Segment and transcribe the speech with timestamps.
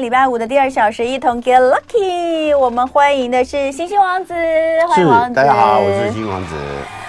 [0.00, 2.56] 礼拜五的第二小时，一同 Get Lucky。
[2.56, 4.32] 我们欢迎的是星星王子，
[4.88, 5.34] 欢迎王子。
[5.34, 6.56] 大家好，我是星星王子。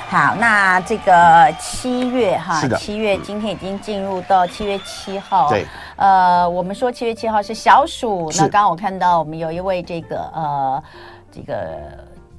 [0.09, 5.47] 好，那这个七月哈，七月今天已经进入到七月七号。
[5.47, 5.65] 对，
[5.95, 8.29] 呃，我们说七月七号是小暑。
[8.37, 10.83] 那刚刚我看到我们有一位这个呃，
[11.31, 11.65] 这个。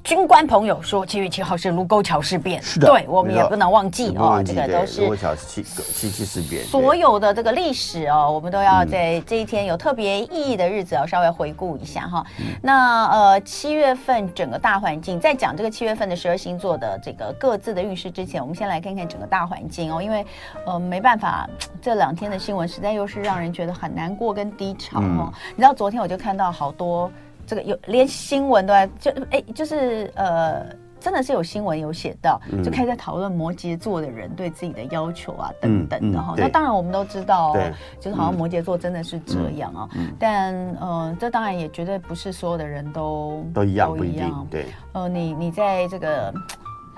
[0.03, 12.25] 军官朋友说，七月七号是卢沟桥事变，是的，对，我们也不能忘记哦，这个都是卢沟桥七七七事变，所有的这个历史哦，我们都要在这一天有特别意义的日子要稍微回顾一下哈。
[12.39, 20.25] 嗯、那呃，七月份整个大环境，在讲这个七月份的十二星座的这个各自的运势之前，我们先来看看整个大环境哦，因为
[20.65, 21.49] 呃没办法，
[21.81, 25.31] 这两天的新闻实在又是让人觉得很难过跟低潮哦。
[25.31, 27.09] 嗯、你知道昨天我就看到好多。
[27.45, 30.65] 这个有连新闻都在就哎，就是呃，
[30.99, 36.33] 真的是有新闻有写到，就开始在讨论摩羯座的人对自己的要求啊等等的哈。
[36.37, 37.53] 那当然我们都知道，
[37.99, 39.89] 就是好像摩羯座真的是这样啊。
[40.17, 44.47] 但呃，这当然也绝对不是所有的人都都一样，不一样。
[44.49, 46.33] 对，呃，你你在这个。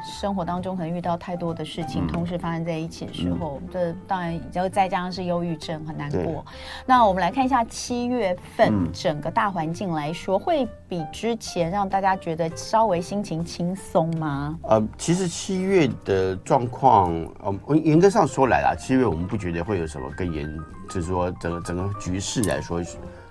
[0.05, 6.45] 生活当中可能遇到太多的事情，同时发生在一起的时候，嗯、这当然，然后再加上是忧郁症，很难过。
[6.85, 14.57] 那我们来看一下七月份整个大环境来说，嗯、会比之前让大家觉得稍微心情轻松吗？
[14.63, 17.11] 呃，其实七月的状况，
[17.43, 20.47] 呃，严格上说来啦，七月我们不觉得会有什么更严，
[20.87, 22.81] 就是说整个整个局势来说，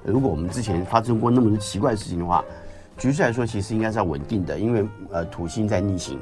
[0.03, 2.45] 如果我们之前发生过那么多奇怪的事情的话，
[2.99, 6.19] 局势来说其实应该是要稳定的，因为呃土星在逆行。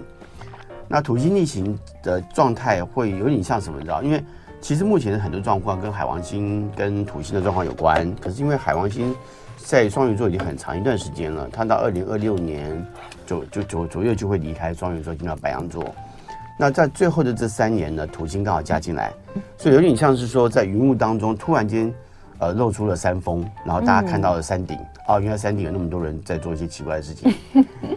[0.92, 3.78] 那土星逆行的状态会有点像什么？
[3.78, 4.02] 你知道？
[4.02, 4.22] 因为
[4.60, 8.14] 其实目前的很多状况跟海王星跟土星的状况有关。
[8.16, 9.16] 可是因为海王星
[9.56, 12.84] 在双鱼座已经很长一段时间了，它到二零二六年
[13.24, 15.82] 就就左左右就会离开双鱼座进到白羊座。
[16.58, 19.14] 那在最后的这三年呢，土星刚好加进来，
[19.56, 21.90] 所以有点像是说在云雾当中突然间。
[22.42, 24.76] 呃，露出了山峰，然后大家看到了山顶。
[24.76, 27.30] 嗯、哦，原来山顶有那么多人在做一些奇怪的事情。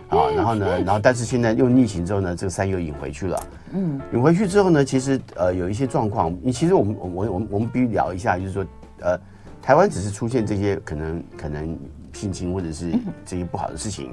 [0.07, 3.43] 啊、哦，然后呢，然后但是现在又逆行之后呢，这个山又引回去了。
[3.73, 6.31] 嗯，引回去之后呢，其实呃有一些状况。
[6.43, 8.63] 你其实我们我我我们我们必须聊一下，就是说
[8.99, 9.19] 呃，
[9.63, 11.75] 台湾只是出现这些可能可能
[12.13, 12.93] 性侵或者是
[13.25, 14.11] 这些不好的事情，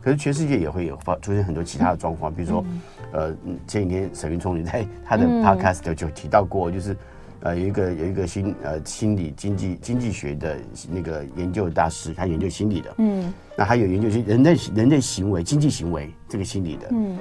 [0.00, 2.64] 可是全世界也会有发出现很多其他的状况，比如说
[3.10, 3.34] 呃
[3.66, 6.96] 前几天沈云聪你在他的 podcast 就提到过，就是。
[7.42, 10.56] 呃，有一个有一个心呃心理经济经济学的
[10.90, 17.18] 那个研究大师，他研究心理的，嗯，那还有研究些人类人类行为、经济行为这个心理的，嗯，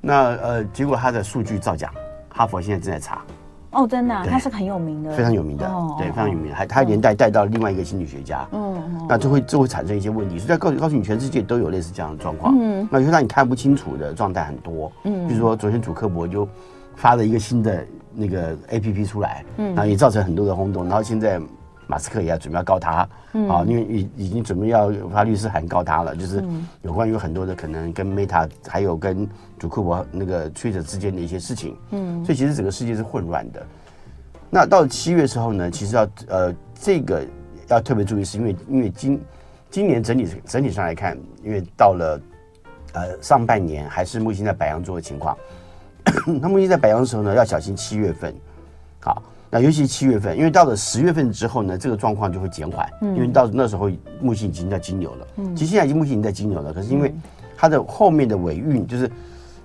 [0.00, 1.90] 那呃，结果他的数据造假，
[2.28, 3.24] 哈佛现在正在查，
[3.72, 5.68] 哦，真的，他是很有名的，非常有名的，
[5.98, 16.48] 对，非常有名，还他连带带到另外一个心理学家，嗯，那就会就会产生一些问题，所以要告诉告诉你，全世界都有类似这样的状况，嗯，那就让你看不清楚的状态很多，嗯，比如说昨天主科博就
[16.96, 17.84] 发了一个新的。
[18.16, 21.40] 那个 A P P 出来，嗯，然后也造成很多的轰动，然后现在
[21.88, 26.40] 马斯克也要准备要告他，嗯，啊，因为已已经准备要发律师函告他了，就是
[26.82, 29.28] 有关于很多的可能跟 Meta 还有跟
[29.58, 33.66] 祖库伯那个 Twitter 之间的一些事情，嗯，所以其实整个世界是混乱的。
[34.48, 37.26] 那到了七月时候呢，其实要呃这个
[37.66, 39.20] 要特别注意，是因为因为今
[39.70, 42.20] 今年整体整体上来看，因为到了
[42.92, 45.36] 呃上半年还是木星在白羊座的情况。
[46.40, 48.34] 那木星在白羊的时候呢，要小心七月份。
[49.00, 52.88] 好，那尤其是七月份，因为到了十月份之后呢，这个状况就会减缓。
[53.02, 55.26] 嗯，因为到那时候木星已经在金牛了。
[55.36, 57.14] 嗯，其实现在已经木星已经在金牛了，可是因为
[57.56, 59.10] 它的后面的尾运，就是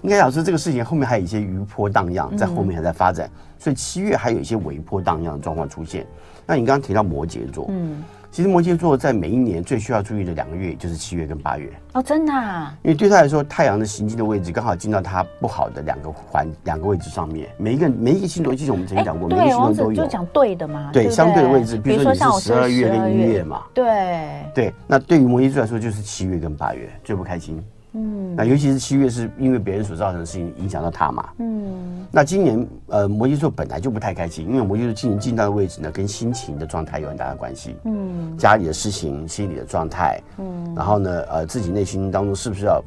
[0.02, 6.06] 应该讲说这个事情后面还有一些余波荡漾，在后面还在发展，所以七月还有一些尾波荡漾的状况出现。
[6.46, 8.04] 那你刚刚提到摩羯座，嗯。
[8.32, 12.78] 其实摩羯座在每一年最需要注意的两个月就是七月跟八月哦，真的啊？
[12.84, 17.50] 因为对他来说，太阳的行进的位置刚好进到他不好的两个环两个位置上面。
[17.58, 20.04] 每一个每一个星座，其实我们曾经讲过，每一个星座都有。
[20.04, 20.92] 就讲对的嘛？
[20.94, 23.64] 对，相对的位置，比如说你是十二月跟一月嘛？
[23.74, 27.62] 对对，那对于摩羯座来说，就是七月跟八月最不开心。
[27.94, 31.30] 嗯，那尤其是七月，是因为别人所造成的事情影响到他嘛。
[31.40, 37.76] 嗯，那今年呃，摩羯座本来就不太开心，因为摩羯座今年进到的位置呢，跟心情的状态有很大的关系。
[37.86, 42.84] 嗯，家里的事情、心理的状态，嗯，然后呢，呃，自己内心当中是不是要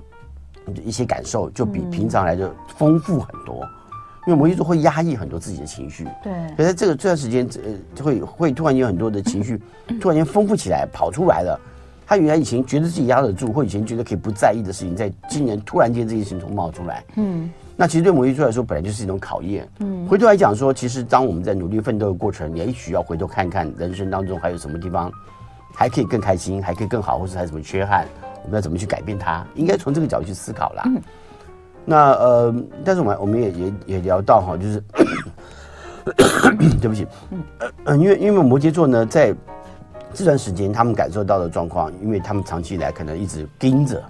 [0.84, 3.66] 一些感受，就比平常来就丰富很多。
[4.24, 9.60] 因为摩羯座会压抑很多自己的情绪，对，可是这个这段时间，呃，就会会突然有很多的情绪
[10.00, 11.60] 突然间丰富起来，跑出来了。
[12.12, 17.02] 他原来以前觉得自己压得住，或以前觉得可以不在意的事情，在今年突然间这件事情都冒出来。
[17.16, 19.66] 嗯，那其实对摩羯座来说，本来就是一种考验。
[19.78, 25.10] 嗯，回头来讲说，其实当我们在努力奋斗的过程，也许要回头看看人生当中还有什么地方
[25.74, 28.06] 还可以更开心，还可以更好，或是还有什么缺憾，
[28.44, 29.42] 我们要怎么去改变它？
[29.54, 30.82] 应该从这个角度去思考啦。
[30.84, 31.00] 嗯，
[31.86, 32.54] 那呃，
[32.84, 34.84] 但是我们我们也也也聊到哈，就是
[36.78, 37.42] 对不起，嗯
[37.84, 39.34] 呃，因为因为摩羯座呢，在
[40.14, 44.02] 这段时间他们感受到的状况，因为他们长期以来可能一直盯着，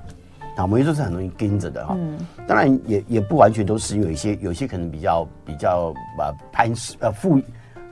[0.57, 1.97] 啊，摩羯座是很容易盯着的哈。
[1.99, 7.41] 嗯，当然也也不完全都是，有一些有些可能比较比较啊攀石呃附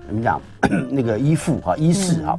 [0.07, 0.41] 怎么讲
[0.91, 2.39] 那个依附哈依势哈，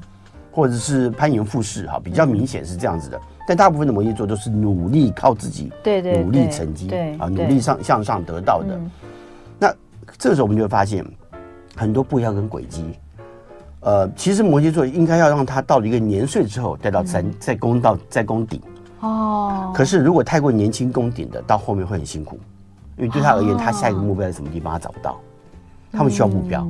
[0.51, 3.19] 或者是攀岩附势哈，比较明显是这样子的。
[3.47, 8.79] 但大部分的摩羯座都是努力靠自己，对对，努力成绩，对啊，努力上向上得到的。
[9.57, 9.73] 那
[10.17, 11.05] 这个时候我们就会发现
[11.75, 12.85] 很多不一样跟轨迹。
[13.81, 18.61] 呃，其实摩羯座应该要让他到了一个年岁之后，带到再再攻到再攻顶。
[19.01, 19.71] 哦。
[19.73, 22.39] 可是如果太过年轻攻顶的，到后面会很辛苦，
[22.97, 25.19] 因为对他而言，他下一个目标在什么地方他找不到，
[25.91, 26.67] 他们需要目标。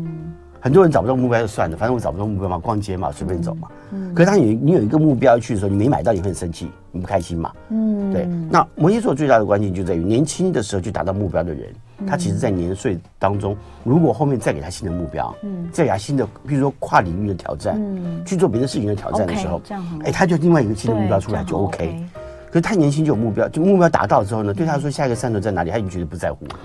[0.61, 3.67] 很多人找不到目标就算了，反正我找不到目标嘛，逛街嘛，随便走嘛。
[3.91, 4.13] 嗯。
[4.13, 7.51] 可是他有你有一个目标去的时候，你没买到，你会很生气，你不开心嘛？
[7.69, 8.13] 嗯。
[8.13, 8.27] 对。
[8.49, 11.73] 那摩羯座最大的关键就在于年轻的时候就达到目标的人，
[12.05, 22.05] 他其实在年岁当中，如果后面再给他新的目标，嗯，再给他新的，比如说跨领域的挑战，嗯，去做别的事情的挑战的时候，这样哎，他就另外一个新的目标出来就 OK。
[22.51, 26.55] 可是太年轻就有目标，就目标达到之后呢，对他说下一个山头在哪里，他已经觉得不在乎了。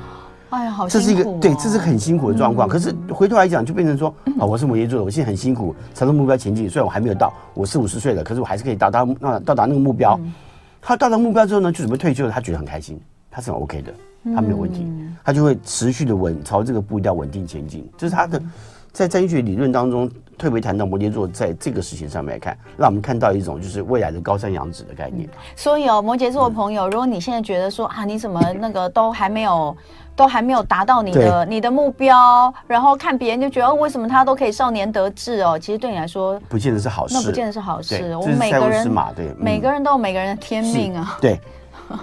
[0.50, 2.68] 哎呀，好，这是一个对，这是很辛苦的状况。
[2.68, 6.70] 可是回头来讲，就变成说啊，我是摩羯座的，我现在很辛苦，朝着目标前进。
[6.70, 10.18] 虽然我还没有到，我四五十岁了，可是我还是可以达到那到达那个目标。
[10.80, 13.92] 他到达目标之后呢，就准备退休了，他觉得很开心，他是很 OK 的，
[14.34, 14.86] 他没有问题，
[15.24, 17.88] 他就会持续的稳朝这个步调稳定前进。
[17.98, 18.40] 这是他的
[18.96, 25.28] 在占星学理论当中特别谈到摩羯座在这个事情上面来看，让我们看到一种就是未来的高山仰止的概念。
[25.54, 29.76] 所以哦，摩羯座的朋友，如果你现在觉得说啊，你怎么那个都还没有。
[30.16, 35.58] 都还没有达到你的你的目标，然后看别人就觉得为什么他都可以少年得志哦？
[35.58, 38.16] 其实对你来说，不见得是好事，那不见得是好事。
[38.16, 41.18] 我们每个人对，每个人都有每个人的天命啊。
[41.20, 41.38] 对，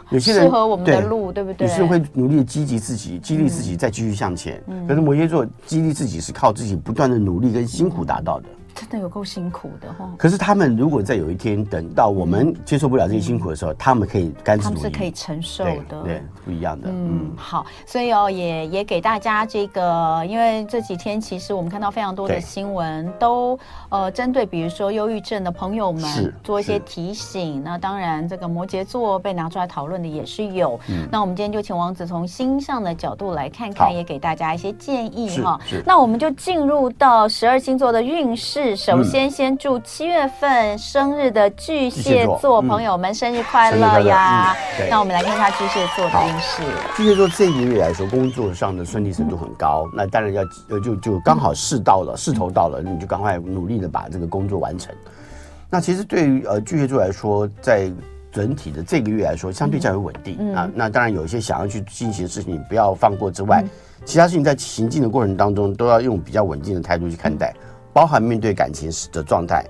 [0.10, 1.68] 有些人适合我们的路，对不对？
[1.68, 4.62] 有些人会努力的积极自己，激励自己再继续向前。
[4.88, 8.46] 可是摩羯座激励自己是靠自己不断的努力跟辛苦达到的。
[8.75, 10.10] 真的有够辛苦的哈！
[10.18, 16.90] 可是他们如果在有一天等到我们接受不了这些辛苦的时候，他们可以甘之，他们是可以承受的，对，不一样的。
[16.90, 23.58] 嗯，好，所以哦，也也给大家这个，因为这几天其实我们看到非常多的新闻，都
[23.90, 27.64] 呃针对比如说忧郁症的朋友们做一些提醒。
[27.64, 30.80] 那当然，这个摩羯座被拿出来讨论的也是有。
[31.12, 35.60] 那我们今天就请王子从星象的角度来看看，也给大家一些建议哈。
[35.86, 38.62] 那我们就进入到十二星座的运势。
[38.75, 44.56] 首先，先祝七月份生日的巨蟹座朋友们生日快乐呀！
[44.89, 46.63] 那我们来看一下巨蟹座的运势。
[46.95, 49.86] 巨蟹座这一个月来说，工作上的顺利程度很高。
[49.94, 54.95] 那当然要呃，就就刚好势到了，势头到了，你就赶快努力的把这个工作完成。
[55.69, 57.92] 那其实对于呃巨蟹座来说，在
[58.31, 60.69] 整体的这个月来说，相对较为稳定啊。
[60.74, 63.62] 那当然有一些想要去进行的事情，不要放过之外，
[64.06, 67.54] 其他事情在行进的过程当中，都要用比较稳定的态度去看待。
[67.94, 69.63] 包含面对感情时的状态，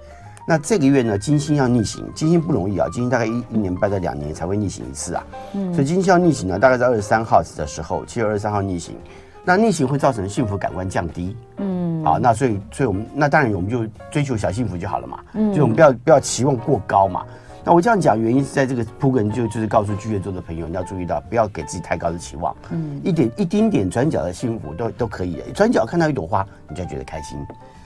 [0.47, 5.23] 那这个月呢，金星要逆行，金星不容易啊，金星大概一一年半到两年才会逆行一次啊，
[5.53, 8.95] 嗯，所以金星要逆行呢，大概在二十三号的时候，七月二十三号逆行，
[9.43, 17.25] 那逆行会造成幸福感官降低，嗯，好，那所以所以我们那当然我们就追求小幸福就好了嘛，嗯，就我们不要不要期望过高嘛，
[17.63, 27.37] 那我这样讲原因是在这个铺梗就就是告诉巨蟹座的朋友，你要注意到不要给自己太高的期望，嗯，一点一丁点转角的幸福都都可以，转角看到一朵花，你就要觉得开心。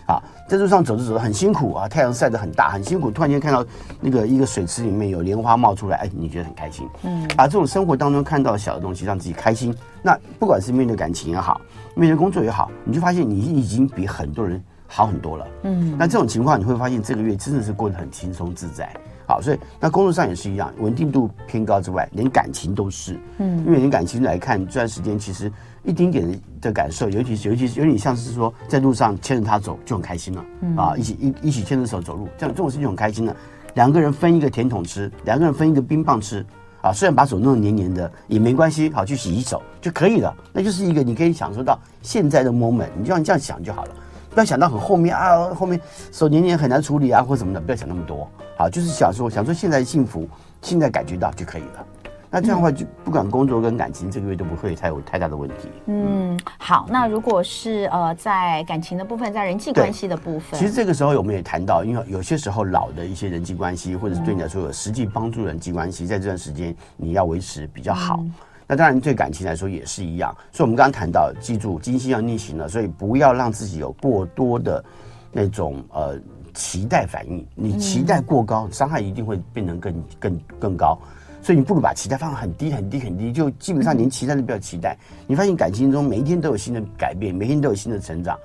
[0.08, 3.12] 啊，在路上走着走着很辛苦啊，太阳晒得很大，很辛苦。
[3.12, 3.64] 突然间看到
[4.00, 6.88] 那个一个水池里面有莲花冒出来，哎，你觉得很开心。
[7.04, 9.76] 嗯，把这种生活当中看到的小的东西让自己开心。
[10.02, 11.60] 那不管是面对感情也好，
[11.94, 15.48] 面对工作也好，你就发现你已经比很多人好很多了。
[15.64, 18.90] 嗯，那这种情况你会发现这个月真的是过得很轻松自在。
[19.28, 23.20] 好，所以那工作上也是一样，稳定度偏高之外，连感情都是。
[23.38, 25.52] 嗯，因为连感情来看，这段时间其实。
[25.84, 26.28] 一丁点
[26.60, 33.34] 的感受，尤其是尤其是有点像是说，在路上牵着他走就很开心了，嗯、啊，一起一一起牵着手走路，这样这种事情很开心的。
[33.76, 36.46] 两个人分一个甜筒吃，两个人分一个冰棒吃，
[36.82, 40.36] 啊，虽然把手弄得黏黏的也没关系，好，去洗洗手就可以了。
[40.52, 43.92] 那就是一个你可以享受到现在的 moment，你就像这样想就好了，
[44.38, 50.30] 不要想到很后面啊，后面手黏黏很难处理啊或什么的，不要想那么多，好，就是想说想说现在幸福，
[50.62, 51.84] 现在感觉到就可以了。
[52.30, 55.72] 那这样的话，就不管工作跟感情，这个月都不会太有太大的问题。
[55.88, 56.86] 嗯，好。
[56.88, 68.24] 那如果是呃，在感情的部分，在人际关系的部分，其实这个时候我们也谈到，因为有些时候老的一些人际关系，或者是对你来说有实际帮助人际关系，在这段时间你要维持比较好。
[68.68, 70.36] 那当然对感情来说也是一样。
[70.52, 74.84] 所以我们刚刚谈到，记住金星要逆行了，所以不要让自己有过多的
[75.32, 76.20] 那种呃
[76.54, 77.46] 期待反应。
[77.56, 80.98] 你期待过高，伤害一定会变成更更更高。
[81.42, 84.98] 所以你不如把期待放很低很低很低，就基本上连期待都不要期待。
[85.28, 88.38] 你发现感情中每一天都有新的改变，每天都有新的成长。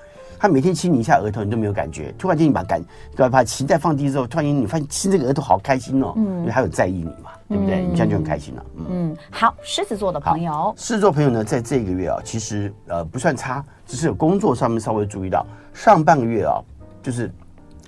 [0.43, 2.85] 他每天亲你一下额头，你都没有感觉，突然间你把感
[3.17, 7.87] 把把期待放低之后，突然间你发现亲这个额头好开心哦，嗯，因为他有在意你嘛，对不对？
[7.87, 8.67] 你这样就很开心了。
[8.75, 16.61] 嗯，嗯，好，狮子座的朋友，狮子座朋友呢，在这个月啊，其实呃不算差，只是有工作上面稍微注意到，上半个月啊，
[17.01, 17.31] 就是。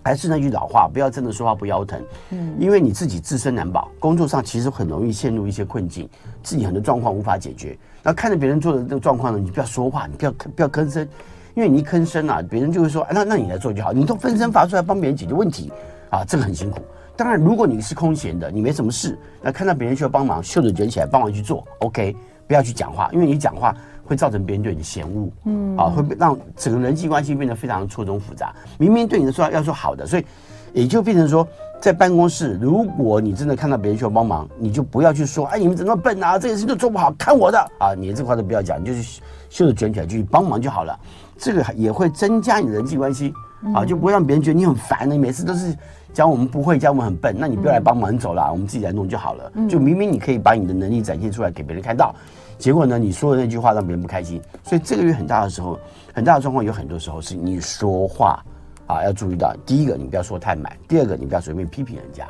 [0.06, 6.06] 还是那句老话，不要真的说话不腰疼，嗯，因为你自己自身难保，工作上其实很容易陷入一些困境，
[6.42, 7.74] 自己很多状况无法解决。
[8.02, 11.08] 那看着别人做的这个状况呢，你不要说话，你不要不要吭声，
[11.54, 15.72] 因为你一吭声啊，别人就会说，那那你来做就好，你都分身乏术来帮别人解决问题
[16.10, 16.80] 啊，这个很辛苦。
[17.16, 23.74] 当然，如果你是空闲的，你没什么事，那看到别人需要帮忙，袖子卷起来帮忙去做，OK，不要去讲话，因为你讲话。
[24.06, 28.54] 会造成别人对你的嫌恶，嗯，啊，会让整个人际关系变得非常错综复杂。
[28.76, 30.26] 明明对你的说要说好的，所以
[30.74, 31.48] 也就变成说，
[31.80, 36.38] 在办公室，如果你真的看到别人需要帮忙，你就不要去说，哎，你们怎么笨啊？
[36.38, 37.94] 这件事情都做不好，看我的啊！
[37.96, 41.00] 你这话都不要讲，你就是袖子卷起来就去帮忙就好了。
[41.36, 43.32] 这个也会增加你的人际关系，
[43.74, 45.76] 啊，就不会让别人觉得你很烦，你每次都是
[46.12, 49.50] 讲我们不会，讲我们很笨，那你不要来帮忙，走了，我们自己来弄就好了。
[49.68, 52.14] 就明明你可以把你的能力展现出来给别人看到。
[52.56, 52.98] 结果呢？
[52.98, 55.78] 你说的那句话让别人不开心，所以这个月很大的时候，
[56.14, 58.42] 很大的状况有很多时候是你说话
[58.86, 59.54] 啊要注意到。
[59.66, 62.26] 第一个，你不要说太满；第二个，你不要随便批评人家，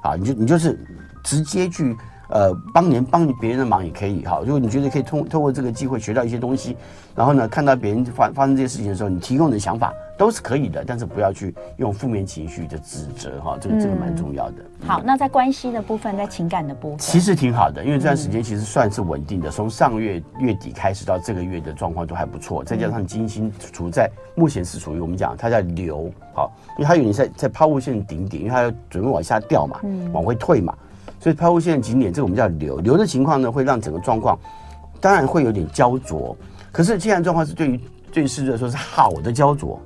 [0.00, 0.78] 啊，你就你就是
[1.24, 1.96] 直接去。
[2.34, 4.40] 呃，帮您帮别人的忙也可以哈。
[4.44, 6.76] 如果你觉得可以通透过这个机会学到一些东西，
[7.14, 13.56] 然后呢，看到别人发发生这些事情的时候，你提供的想法都是可以的，但是不要去用负面情绪的指责哈。
[13.60, 14.56] 这个这个蛮重要的。
[14.80, 19.48] 嗯、好，那在关系的部分，在情感的部分，其实挺好的，因为这段时间其实算是稳定的。
[19.48, 29.80] 从上个月月底开始到这个月的状况都还不错，再加上金星处在目前是属于我们讲它在流，好，因为它有点在在抛物线顶点，因为它要准备往下掉嘛，
[30.12, 30.74] 往回退嘛。
[31.24, 34.38] 所以抛物线的景点，这个我们叫流流的情况呢，会让整个状况
[35.00, 36.36] 当然会有点焦灼。
[36.70, 37.80] 可是既然状况是对于
[38.12, 39.80] 对于狮子来说是好的焦灼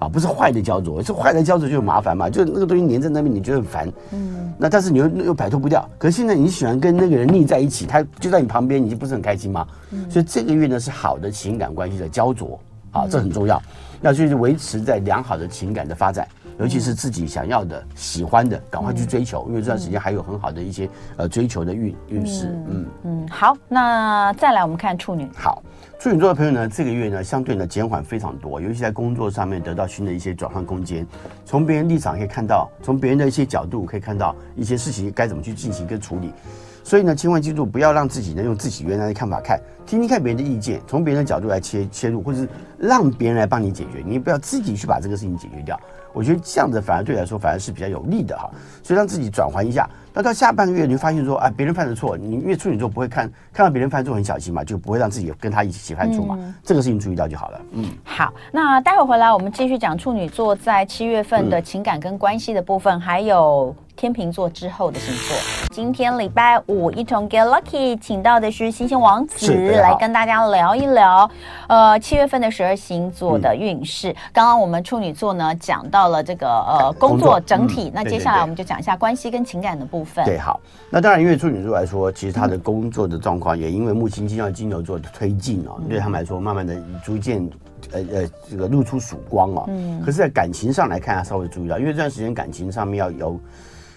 [0.00, 1.00] 啊，不是坏的焦灼。
[1.00, 3.92] 是坏的焦灼就很麻烦嘛，就那个东西粘在那边，你觉得很烦。
[4.10, 4.52] 嗯。
[4.58, 5.88] 那但是你又又摆脱不掉。
[5.98, 9.64] 可是现在你喜欢跟那个人腻在一起，他就在你旁边，你就不是很开心吗？
[9.92, 10.10] 嗯。
[10.10, 12.58] 所以这个月呢是好的情感关系的焦灼
[12.90, 13.62] 啊，这很重要，
[14.00, 16.26] 要去维持在良好的情感的发展。
[16.58, 22.46] 尤其是自己想要的、喜欢的，赶快去追求，因为这段时间还有很好的一些呃追求的运运势。
[22.68, 25.28] 嗯嗯，好，那再来我们看处女。
[25.34, 25.62] 好，
[25.98, 31.06] 处女座的朋友呢，这个月呢相对呢减缓非常多，尤其在工作上面得到新的一些转换空间。
[31.44, 36.32] 从别人立场可以看到，从别人的一些角度可以看到一些事情该怎么去进行跟处理。
[36.82, 42.48] 所以呢，千万记住，不要让自己呢用自己原来的看法看，听听看别人的意见，从别人的角度来切切入，或者是
[42.78, 45.78] 让别人来帮你解决，你不要自己去把这个事情解决掉。
[46.16, 48.50] 我觉得这样子反而对来说反而是比较有利的哈，
[48.82, 49.86] 所以让自己转换一下。
[50.16, 56.38] 那到下半个月，你会发现说，啊，别人犯的错，你因为处女座不会看看到别人犯错很小心嘛，就不会让自己跟他一起犯错嘛。
[56.38, 57.60] 嗯、这个事情注意到就好了。
[57.72, 65.36] 嗯，好，那待会回来我们继续讲处女座在七月份的情感跟关系的部分，嗯、还有天秤座之后的星座。
[65.70, 71.30] 今天礼拜五一同 Get Lucky，请到的是星星王子来跟大家聊一聊，
[71.66, 74.12] 呃，七月份的十二星座的运势。
[74.12, 80.05] 嗯、刚刚我们处女座呢讲到了这个呃工作整体，嗯、那接下来我们就讲一下关系跟情感的部分。
[80.24, 80.60] 对，好，
[80.90, 87.48] 那当然，因为处女座来说，其实他的工作的状况也因为木星进到金牛座的推进哦，嗯、对他们来说，慢慢的逐渐
[87.92, 89.64] 呃呃这个露出曙光哦。
[89.68, 90.00] 嗯。
[90.00, 93.40] 可是，在感情上来看，他稍微注意到，因为这段时间感情上面要有。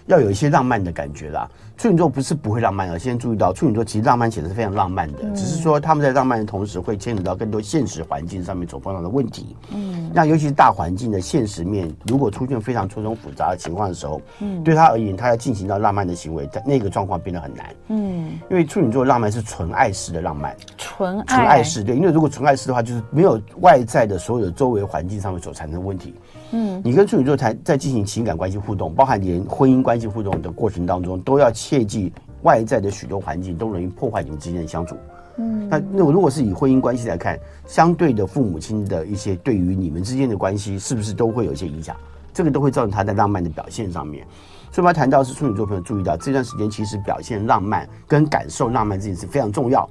[0.06, 1.48] 要有一些浪漫的感觉啦。
[1.76, 9.56] 处女座不是不会浪漫的，先注意到处女座其实浪漫显得是非常浪漫的，嗯、只是说他们在浪漫的同时会牵扯到更多现实环境上面所碰到的问题。
[9.72, 17.74] 嗯，那尤其是大环境的现实面，如果出现非常错综复杂的情况的时候，嗯，对他而言，他要进行到浪漫的行为，那个状况变得很难。
[17.88, 26.14] 嗯，因为处女座浪漫是纯爱式的浪漫，纯爱，纯爱式对，因为如果纯爱式的话，就是没有外在的所有的周围环境上面所产生的问题。
[26.52, 34.96] 嗯，你跟处女座谈在进行情感关系互动，包含连婚姻关系互动的过程当中，都要切记外在的许多环境都容易破坏你们之间的相处。
[35.36, 41.96] 嗯，那那如果是以婚姻关系来看，相对的父母亲的一些对于你们之间的关系，是不是都会有一些影响？
[42.32, 44.26] 这个都会造成他在浪漫的表现上面。
[44.72, 49.88] 所以我们要谈到是处女座朋友注意到这段时间，其实表现浪漫跟感受浪漫这件事非常重要。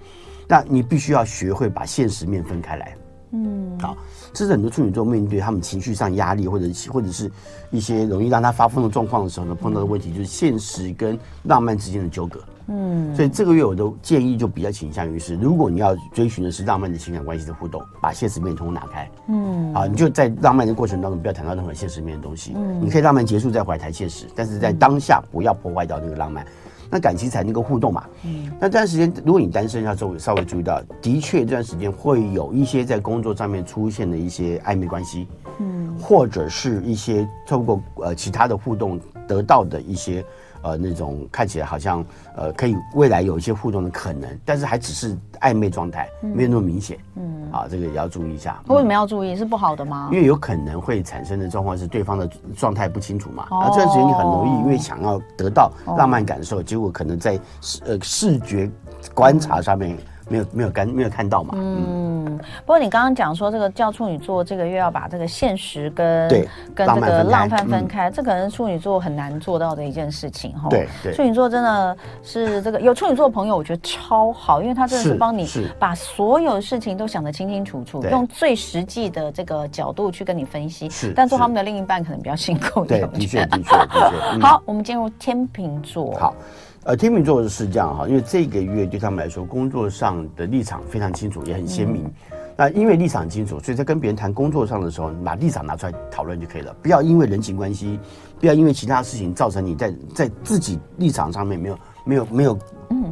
[0.47, 2.95] 那你必须要学会把现实面分开来。
[3.31, 3.95] 嗯，好，
[4.33, 7.31] 这是很多处女座面对他们情绪上压力，或者或者是
[7.71, 12.39] 一些容易让他发疯的状况的时候呢，碰到的问题就是现实跟浪漫之间的纠葛。
[12.71, 19.09] 嗯，所以这个月我的建议就比较倾向于是，如果你要追寻的是浪漫的情感关系的互动，把现实面通通拿开。
[19.27, 22.53] 嗯，好，你就在浪漫的过程当中不要谈到任何现实面的东西。
[22.55, 26.45] 嗯，你可以浪漫结束再回来谈现实，但是在当下不要破坏掉那个浪漫。
[26.89, 28.03] 那感情才能够互动嘛。
[28.25, 35.27] 嗯，那这段时间如果你单身，要稍微稍微注意到，的确这段时间会有一些在工作上面出现的一些暧昧关系，
[35.59, 40.23] 嗯，或者是一些透过呃其他的互动得到的一些。
[40.61, 42.03] 呃，那种看起来好像
[42.35, 46.97] 呃可以未来有一些互动的可能，但是还只是暧昧状态，没有那么明显。
[47.15, 48.61] 嗯，啊，这个也要注意一下。
[48.67, 49.35] 为什么要注意？
[49.35, 50.09] 是不好的吗？
[50.11, 53.47] 因为有可能会产生的状况是对方的状态不清楚嘛。
[53.49, 58.69] 啊，这段时间你很容易因为想要得到浪漫感受，结果可能在视呃视觉
[59.13, 59.97] 观察上面。
[60.29, 61.55] 没有没有看没有看到嘛？
[61.57, 70.69] 嗯，不过你刚刚讲说这个叫处女座这个月要把这个现实跟对跟这个浪漫分开，这可能是处女座很难做到的一件事情哈。
[70.69, 80.89] 对对，处女座真的是这个有处女座的朋友，我觉得超好，因为他真的是帮你把所有事情都想得清清楚楚，用最实际的这个角度去跟你分析。
[80.89, 83.01] 是，但做他们的另一半可能比较辛苦一点。
[83.09, 84.39] 对，的确的确的确。
[84.39, 86.13] 好，我们进入天秤座。
[86.13, 86.35] 好。
[86.83, 92.03] 呃，天秤座是这样哈，因为这个月对他们来说，工作上的立场非常清楚，也很鲜明。
[92.31, 96.73] 嗯、那因为立场清楚，所以在跟别人谈工作上的时候，把立场拿出来讨论就可以了。
[96.81, 97.99] 不要因为人情关系，
[98.39, 102.57] 不要因为其他事情造成你在在自己立场上面没有没有没有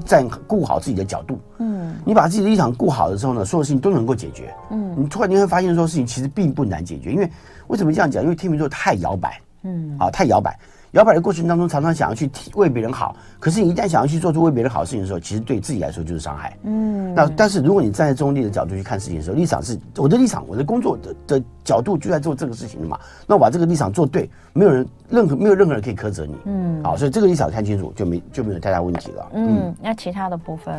[0.05, 1.37] 站顾好自己的角度。
[1.59, 4.55] 嗯，你把自己的立场顾好的时候呢，所有事情都能够解决。
[4.71, 7.29] 嗯，你突然间会发现说事情其实并不难解决，因为
[7.67, 8.23] 为什么这样讲？
[8.23, 9.39] 因为天秤座太摇摆。
[9.63, 10.57] 嗯，啊，太摇摆。
[10.97, 16.57] 摇摆的过程当中，常常想要去为别人好，可是你一旦想要去做出为别人好事情的时候，其实对自己来说就是伤害。
[16.63, 22.99] 嗯，那但是如果你站在中立的角度去看事情的时候，立场是我的立场，我的工作的的角度就在做这个事情的嘛。
[23.27, 26.35] 那我把这个立场做对，没有人任何没有任何人可以苛责你。
[26.45, 29.31] 嗯，好，所以这个立场看清楚就没就没有太大问题了。
[29.35, 30.73] 嗯，那其他的部分，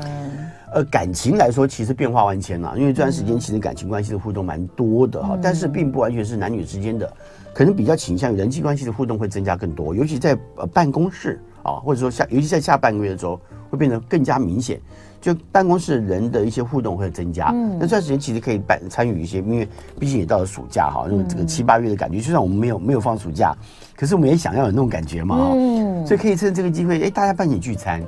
[0.75, 7.09] 呃，感情来说其实变化万千了，因为这段时间其实感情关系的互动蛮多的哈，但是并不完全是男女之间的。
[7.55, 13.41] 可能比较倾向于人际关系的互动会增加更多，尤其在呃办公室啊，或者说下，尤其在下半个月的时候，
[13.71, 14.81] 会变得更加明显。
[15.21, 17.51] 就办公室人的一些互动会增加。
[17.53, 23.53] 嗯，那这段时间其实可以办参与一些，因为毕竟也到了暑假哈，因为这个七八月的感觉，就算我们没有没有放暑假，
[23.97, 25.51] 可是我们也想要有那种感觉嘛。
[25.55, 28.01] 嗯，所以可以趁这个机会，哎，大家办点聚餐。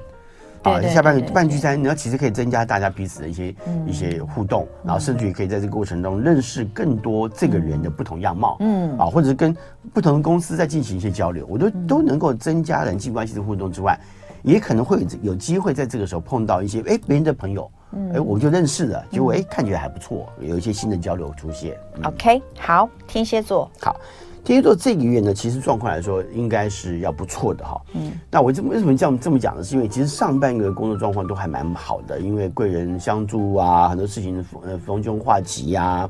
[0.62, 9.56] 啊，下半个半聚餐，然后其实可以增加大家彼此的一些、嗯、一些互动，然后甚至于可以在这个过程中认识更多这个人的不同样貌，嗯，啊，或者是跟
[9.92, 13.98] 不同的公司在进行一些交流，我都都能够增加人际关系的互动之外，
[14.42, 17.70] 也可能会有有机会在这个时候碰到一些哎别人的朋友，
[18.12, 21.74] 哎我就认识了，结果哎看起来还不错，有一些新的交流出现。
[21.96, 23.96] 嗯、OK，好，天蝎座，好。
[24.44, 27.80] 天蝎座这个月呢，其实状况来说应该是要不错的哈。
[27.94, 29.62] 嗯，那我这为什么这样这么讲呢？
[29.62, 36.08] 是因为其实上半个工作状况都还蛮好的，因为贵人相助啊，很多事情呃逢凶化吉呀，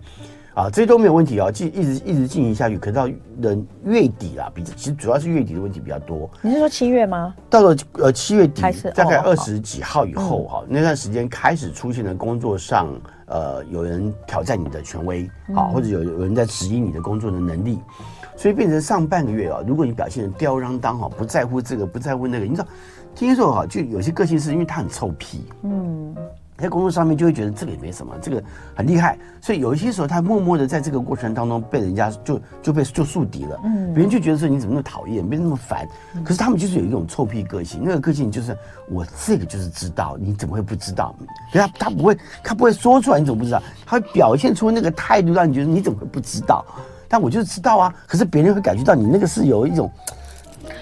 [0.54, 2.78] 啊这些都没有问题啊，继一直一直进行下去。
[2.78, 3.08] 可是到
[3.42, 6.30] 的月底啦，比其实主要是月底的问题比较多。
[6.40, 7.34] 你是说七月吗？
[7.48, 8.62] 到了呃七月底，
[8.94, 12.88] 大概二十几号以后哈，那段时间开始出现了工作上
[13.26, 17.78] 呃有人挑战你的权威啊，或者有有人在质疑你的工作的能力。
[18.40, 22.66] 所以变成上半个月啊，如果你表现得吊儿郎当哈，不在乎这个，不在乎那个，你知道，
[23.14, 26.16] 天蝎座哈，就有些个性是因为他很臭屁，嗯，
[26.57, 28.42] 在工作上面就会觉得这个也没什么，这个
[28.74, 35.87] 很厉害，所以有一些时候他默默的在这个过程当中被人家就就被就树敌了，嗯，别人就觉得说你怎么那么讨厌，别人那么烦，
[36.24, 38.57] 可是他们就是有一种臭屁个性，那个个性就是
[38.88, 41.14] 我这个就是知道，你怎么会不知道？
[41.53, 43.62] 他他不会他不会说出来，你怎么不知道？
[43.85, 46.64] 他会表现出那个态度，让你觉得你怎么会不知道？
[47.10, 49.90] 但我就是知道啊，可是别人会感觉到你那个是有一种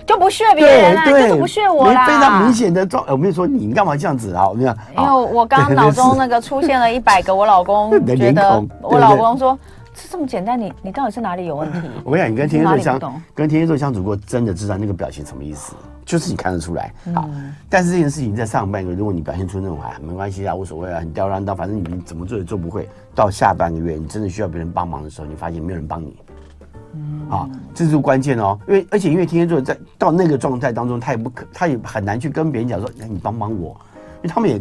[0.07, 3.03] 就不屑别人啊，就是不屑我啦，非常明显的状。
[3.09, 4.47] 我没有说，你干嘛这样子啊？
[4.47, 9.59] 我跟你讲，因为我刚刚脑中那个出现了一百个我老公 觉得，我老公说
[9.95, 11.81] 这这么简单，你你到底是哪里有问题？
[12.05, 15.75] 我跟你讲，你跟天蝎座相跟天蝎座相处过，真的知道那个表情什么意思，
[16.09, 16.91] 就是你看得出来。
[17.15, 17.29] 好，
[17.69, 22.89] 但是这件事情在上半个月，如果你表现出那种啊没关系啊，无所谓啊，很吊儿郎当，反正你怎么做也做不会。
[23.15, 26.17] 到下半个月，你真的需要别人帮忙的时候，你发现没有人帮你。
[26.95, 33.79] 嗯啊，这是关键哦，因为而且因为天蝎座在到那个状态当中，他也不可，他也很难去跟别人讲说，哎，你帮帮我，
[34.17, 34.59] 因为他们也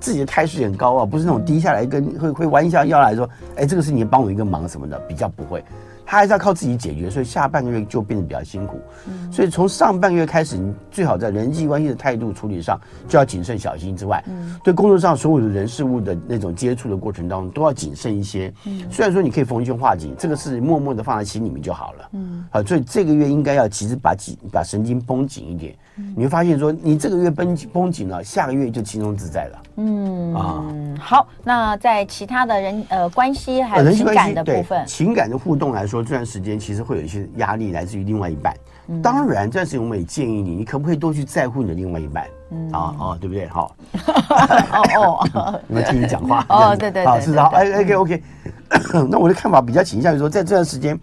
[0.00, 5.64] 自己的态势很高啊，不是那种低下来跟会会弯下腰来说，哎，这个事情帮我一个忙什么的，比较不会。
[6.10, 8.80] 他还是要靠自己解决，所以下半个月就变得比较辛苦。
[9.06, 18.50] 嗯，所以从上半个月开始，你最好在人际关系的态度处理上就要谨慎小心之外，嗯，对工作上所有的人事物的那种接触的过程当中都要谨慎一些。
[18.64, 22.08] 嗯，虽然说你可以逢凶化吉，这个事默默的放在心里面就好了。
[22.12, 25.76] 嗯，好，所以这个月应该要其实把紧把神经绷紧一点。
[26.16, 29.62] 你会发现说，你这个月绷紧绷紧了，下个月就轻松自在了。
[29.76, 30.64] 嗯啊，
[31.00, 38.54] 好，那在其他的人呃关系还有情感的部分，情感的互动来说，这段时间其实会有一些压力来自于另外一半。
[38.90, 42.26] 嗯、当然，这段时间我们也建议你，你可不可以多去在乎你的另外一半？
[42.50, 43.46] 嗯啊啊，对不对？
[43.48, 43.76] 好，
[44.96, 46.46] 哦哦， 我们听你讲话。
[46.48, 48.22] 哦，对对对，好，是的，哎，OK OK。
[49.10, 50.98] 那我的看法比较倾向于说，在这段时间，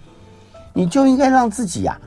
[0.73, 1.99] 你就应该让自己啊，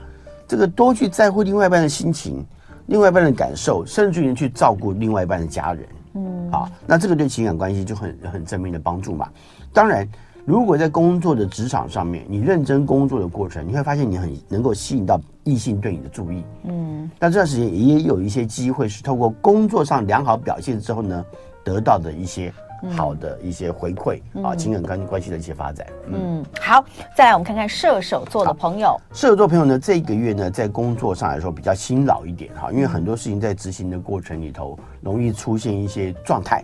[0.48, 2.44] 这个多去在乎另外一半的心情，
[2.88, 5.86] 另外一半的感受，甚至于去照顾另外一半的家人。
[6.14, 9.28] 嗯，好，那这个对情感关系就很很正面的帮助嘛。
[9.74, 10.08] 当然，
[10.46, 16.42] 如果在工作的职场上面，你认真工作的过程，你会发现你很能够吸引到异性对你的注意。
[16.64, 21.24] 嗯，但这段时间也有一些机会是透过工作上良好表现之后呢，
[21.62, 22.52] 得到的一些。
[22.90, 25.86] 好的一些回馈、嗯、啊，情感关关系的一些发展。
[26.06, 26.84] 嗯，好，
[27.16, 28.96] 再来我们看看射手座的朋友。
[29.12, 36.62] 射手座朋友呢，这个月呢，在工作上来说比较辛劳一点哈，因为很多事情在执行的过程里头，容易出现一些状态。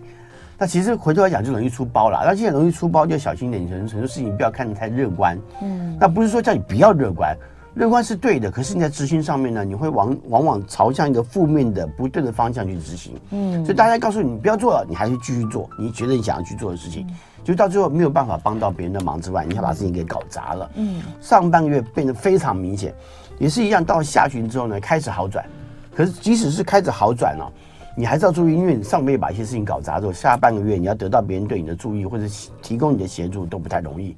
[0.57, 2.21] 那其实回头来讲，就容易出包了。
[2.25, 5.37] 那现在容易出包，就小心点，很很多事情不要看得太乐观。
[5.61, 7.35] 嗯，那不是说叫你不要乐观。
[7.75, 13.13] 乐观是对的，可是你在执行上面呢，你会往往往朝向一个负面的、不对的方向去执行。
[13.31, 20.71] 嗯，所以大家告诉你，你不要做了，你还是继续做你觉得你想要去做的事情，嗯、就到最后没有办法帮到别人的忙之外，你还把事情给搞砸了。
[20.75, 22.93] 嗯，上半个月变得非常明显，
[23.39, 23.83] 也是一样。
[23.83, 25.45] 到下旬之后呢，开始好转。
[25.93, 27.51] 可是即使是开始好转了、哦，
[27.97, 32.23] 你还是要注意，因为你上个月把一些事情搞砸之后，下半个月你要得到别人对你的注意或者
[32.61, 34.15] 提供你的协助都不太容易。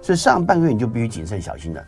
[0.00, 1.82] 所以上半个月你就必须谨慎小心了。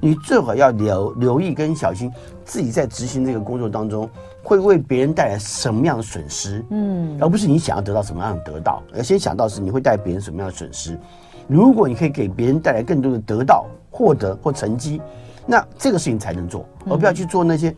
[0.00, 2.10] 你最好要留留意跟小心，
[2.44, 4.08] 自己在执行这个工作当中
[4.42, 10.98] 会为别人带来什么样的损失，嗯，而不是你想要得到什么样的得到，而先想到是你会带别人什么样的损失。
[11.46, 15.00] 如果你可以给别人带来更多的得到、获得或成绩，
[15.46, 17.74] 那这个事情才能做，而不要去做那些。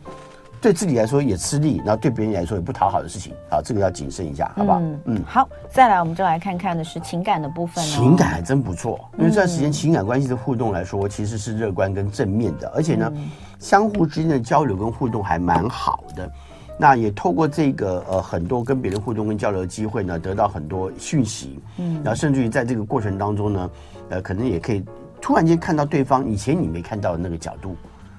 [0.63, 4.79] 对自己来说也吃力，然后对别人来说也不讨好的事情，啊，这个要谨慎一下，好不好？
[4.79, 7.85] 嗯，嗯好，再来我们就来看看的是情感的部分哦。
[7.85, 16.31] 情感还真不错，因为这段时间情感关系的互动来说，其实是乐观跟正面的，而且呢，嗯、相互之间的交流跟互动还蛮好的。
[16.79, 23.69] 那也透过这个呃很多跟别人互动跟交流的机会呢，得到很多讯息，嗯，然后甚至于在这个过程当中呢，
[24.11, 24.81] 呃，可能也可以
[25.19, 27.75] 突然间看到对方以前你没看到的那个角度。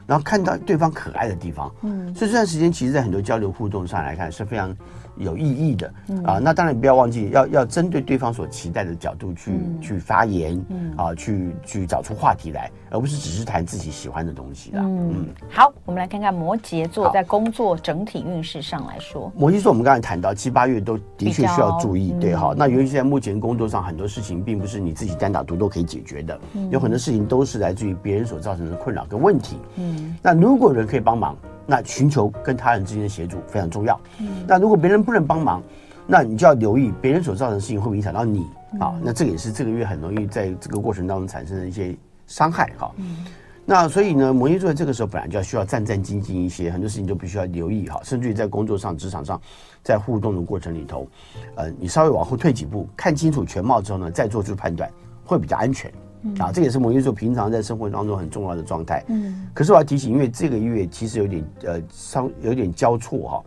[0.06, 4.76] 然后看到对方可爱的地方，嗯，所以这段时间其实，在很多交流互动上来看是非常
[5.16, 6.24] 有意义的，嗯。
[6.24, 10.94] 啊，那当然不要忘记要要针对对方所期待的角度去、嗯、去发言，嗯。
[10.96, 14.82] 啊，去去找出话题来，而不是只是谈自己喜欢的东西啦。
[14.84, 15.26] 嗯，嗯。
[15.50, 22.56] 好，我们来看看摩羯座在工作整体运势上来说，摩羯座我们刚才谈到七八月都的确需要注意，对哈、嗯。
[22.58, 30.16] 那由于现在目前工作上很多事情并不是你自己单打独斗可以解决的，嗯、有很多事情都是来自于别人所造成的困扰跟问题，嗯。
[30.22, 33.98] 那如果人可以帮忙，那寻求跟他人之间的协助非常重要。
[34.20, 35.62] 嗯，那如果别人不能帮忙，
[36.06, 38.46] 那你就要留意别人所造成的事情会不会影响到你
[38.78, 38.94] 啊？
[39.02, 41.96] 那这个也是这个月很容易在这个过程当中产生的一些
[42.26, 42.92] 伤害哈。
[42.96, 43.24] 嗯，
[43.64, 47.98] 那所以呢，摩羯座在这个时候本来就要需要战战兢兢一些，很多事情就必须要留意哈。
[48.04, 49.40] 甚至于在工作上、职场上，
[49.82, 51.06] 在互动的过程里头，
[51.54, 54.90] 呃，你稍微往后退几步，看清楚全貌之后呢，再做出判断，
[55.24, 55.90] 会比较安全。
[56.38, 59.04] 啊，这也是摩羯座平常在生活当中很重要的状态。
[59.08, 63.44] 嗯，可是我要提醒，因为这个月其实有点呃，稍有点交错哈，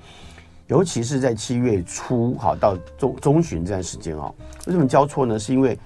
[0.68, 4.34] 尤其是在七月初哈到中中旬这段时间哦，
[4.66, 5.38] 为什么交错呢？
[5.38, 5.78] 是因为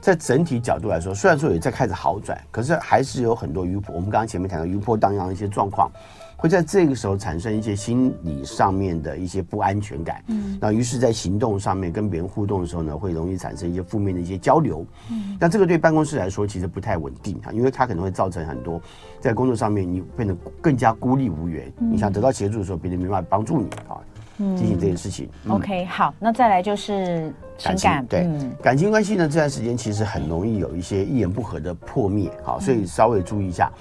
[0.00, 3.94] 在整体角度来说，虽然说也在开始好转，可是还是有很多余波。
[3.94, 5.90] 我们刚刚前面谈到余波荡漾的一些状况。
[6.38, 18.80] 会在这个时候产生一些心理上面的一些不安全感，嗯，那于是，在行动上面跟别人互动的时候呢，会容易产生一些负面的一些交流，嗯，那这个对办公室来说其实不太稳定啊，因为它可能会造成很多
[19.18, 23.98] 在工作上面你变得更加孤立无援，嗯，你想得到协助的时候，别人没办法帮助你啊，
[24.36, 25.28] 嗯，进行这件事情。
[25.44, 33.72] 嗯，OK，好，那再来就是情感，对，嗯，感情关系呢，这段时间其实很容易有一些一言不合的破灭，好，所以稍微注意一下。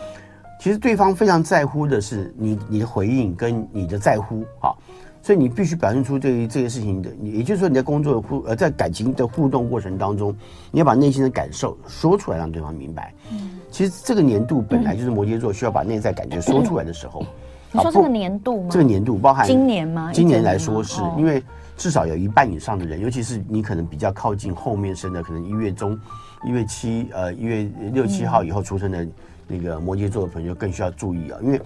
[0.60, 4.74] 其实对方非常在乎的是你你的回应跟你的在乎啊，
[5.22, 10.36] 所以你必须表现出对于这个事情的，也就是说你在工作的互呃在感情的互动过程当中，
[10.72, 13.13] 你要把内心的感受说出来，让对方明白。
[13.32, 17.24] 嗯，其实这个年度本来就是摩羯座需要把内在感觉说出来的时候。
[17.72, 18.70] 你说这个年度吗？
[18.72, 20.12] 这个年度包含今年吗？
[20.12, 21.43] 今年来说是因为
[21.78, 26.00] 至少有一半以上的人，尤其是你可能比较靠近后面生的，可能一月中、
[26.46, 29.08] 一月七呃一月六七号以后出生的。
[29.48, 31.62] 那个摩羯座的朋友更需要注意啊，因为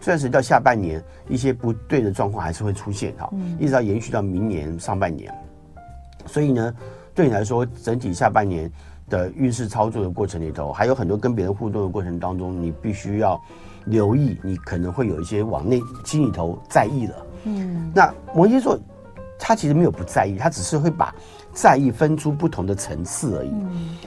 [0.00, 5.32] 虽然是到下半年一些不对的状况还是会出现哈，一直到延续到明年上半年，
[6.26, 6.74] 所以呢，
[7.14, 8.70] 对你来说，整体下半年
[9.08, 13.40] 的运势操作的过程里头，还有很多跟别人互动的过程当中，你必须要
[13.86, 17.26] 留意，你可能会有一些往内心里头在意了。
[17.44, 18.78] 嗯，那摩羯座
[19.38, 21.14] 他其实没有不在意，他只是会把。
[21.54, 23.52] 在意分出不同的层次而已，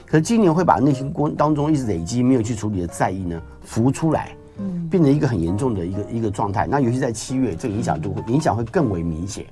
[0.06, 6.66] 可是今年会把内心过当中一直累积没有去处理的在意呢浮出来，嗯，变成一个很严重的一个一个状态。
[6.66, 9.46] 那尤其在七月，这个影响度会影响会更为明显。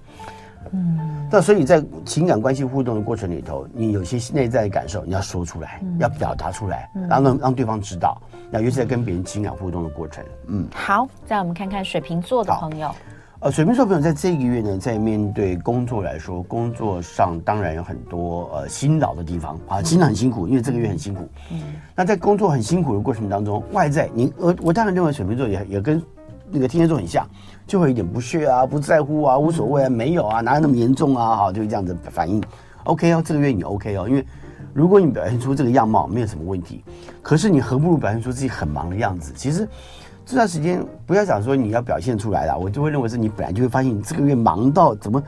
[0.73, 8.21] 嗯，那所以在情感关系互动的过程里头，你有些内在的感受，你要说出来，嗯、要表达出来，然后让让对方知道。
[8.51, 12.95] 那尤其在跟别人情感互动的过程，嗯，好，再我们看看水瓶座的朋友。
[13.47, 21.29] 呃，水瓶座朋友在这个月呢，在面对工作来说，工作上当然有很多呃辛劳的地方啊，真的很辛苦，因为这个月很辛苦。
[21.53, 21.63] 嗯，
[21.95, 26.03] 那在工作很辛苦的过程当中，外在你我我当然认为水瓶座也也跟
[26.51, 27.25] 那个天蝎座很像，
[27.69, 31.37] 就会有点不屑啊，不在乎啊，无所谓啊，没有啊，哪有那么严重啊？
[31.37, 32.43] 哈，就会这样子反应。
[32.83, 34.27] OK 哦，这个月你 OK 哦，因为
[34.75, 36.83] 如果你表现出这个样貌没有什么问题，
[37.23, 39.33] 可是你何不如表现出自己很忙的样子？
[39.37, 39.69] 其实。
[40.27, 45.23] 这段时间不要想说你要表现出来了，我就会认为是你本来就会发现你这个月忙到怎么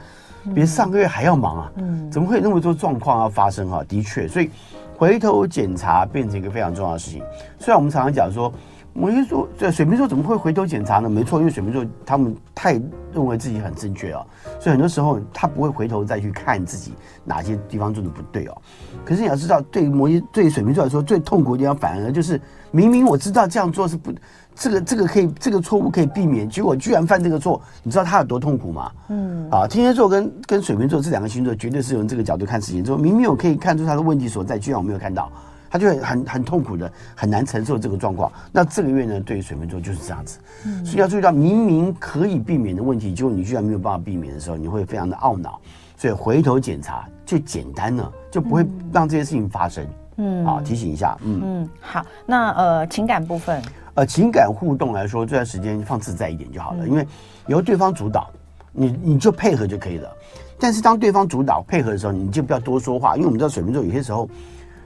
[0.53, 1.73] 比上个月还要忙啊？
[1.77, 3.81] 嗯，怎么会有那么多状况要发生啊？
[3.89, 4.51] 的确，所以
[4.97, 7.23] 回头检查变成一个非常重要的事情。
[7.61, 8.53] 虽然我们常常讲说，
[8.93, 11.09] 摩羯座对水瓶座怎么会回头检查呢？
[11.09, 12.73] 没错，因为水瓶座他们太
[13.13, 14.27] 认为自己很正确哦，
[14.59, 16.93] 所以很多时候他不会回头再去看自己
[17.25, 18.59] 哪些地方做的不对哦。
[19.05, 22.41] 可是你要知道，对于摩羯对水瓶座来说，最痛苦的地方反而就是
[22.73, 24.13] 明明我知道这样做是不。
[24.59, 28.91] 这个这个可以，这个错误可以避免，结果居然犯这个错，你知道他有多痛苦吗？
[29.09, 35.31] 嗯，啊，天蝎座跟跟水瓶座这两个星座绝对是用这个角度看事情，就明明我可以看出他的问题所在，居然我没有看到，
[35.71, 38.33] 他就很很很痛苦的，很难承受这个状况。
[38.51, 45.61] 那这个月呢，对于水瓶座就是这样子，嗯，所以要注意到明明可以避免的问题，结果你居然没有办法避免的时候，你会非常的懊恼。
[45.97, 49.87] 所以回头检查就简单了，就不会让这些事情发生。
[50.21, 53.63] 嗯，啊，提醒一下，嗯嗯，好，那呃情感部分。
[53.99, 57.05] 呃，情感互动来说，这段时间放自在一点就好了，因为
[57.49, 58.31] 由对方主导，
[58.71, 60.09] 你你就配合就可以了。
[60.57, 64.31] 但是当对方主导配合的时候，你就不要多说话，因为我们知道水瓶座有些时候，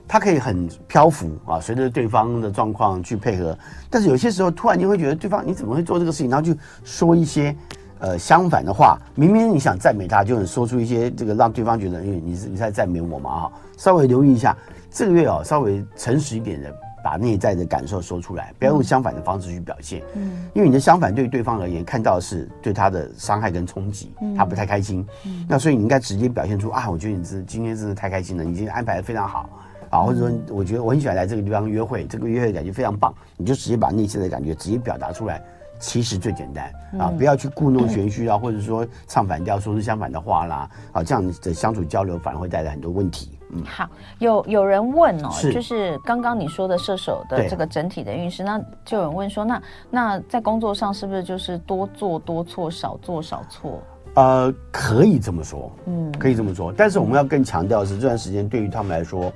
[0.09, 3.55] 他可以很漂浮啊，随着对方的状况去配合。
[3.91, 7.55] 但是有些时候，突然你会觉得对方你怎么会做这个事情，然后就说一些
[7.99, 8.99] 呃相反的话。
[9.15, 13.53] 明明你想赞美他，就能说出一些这个让对方觉得，因为你是你在赞美我嘛哈。
[13.77, 14.57] 稍微留意一下
[14.91, 16.75] 这个月啊，稍微诚实一点的。
[17.03, 20.03] 把内在的感受说出来，不要用相反的方式去表现。
[20.15, 25.07] 嗯，因为你的相反对对方而言，看到的是对他的伤害跟冲击，他不太开心。
[25.27, 29.49] 嗯，那所以你应该直接表现出啊，我觉得你这今天真的太开心了，你今天安排的非常好
[29.91, 35.43] 啊，或者说我觉得我很喜欢来这个地方约会，这个约会感觉非常棒，你就直接把内心的感觉直接表达出来，
[35.79, 43.39] 其实最简单啊，不要去故弄玄虚啊，或者说唱反调，说出相反的话啦，啊，这样的相处交流反而会带来很多问题。
[43.53, 43.89] 嗯、好，
[44.19, 45.53] 有有人问哦，是。
[45.53, 53.81] 就是刚刚你说的射手的这个整体的运势，那就有人问说，那那在工作上是不是就是多做多错，少做少错？
[54.15, 59.33] 呃，可以这么说，嗯，可以这么说，但是我们要更强调的是，这段时间对于他们来说，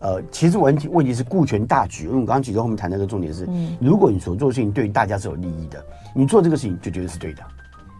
[0.00, 7.42] 呃，其实问题问题是顾全大局，因为我们刚刚举到后面谈那个重点是，嗯，如果你所做的事情对于大家是有利益的，你做这个事情就绝对是对的。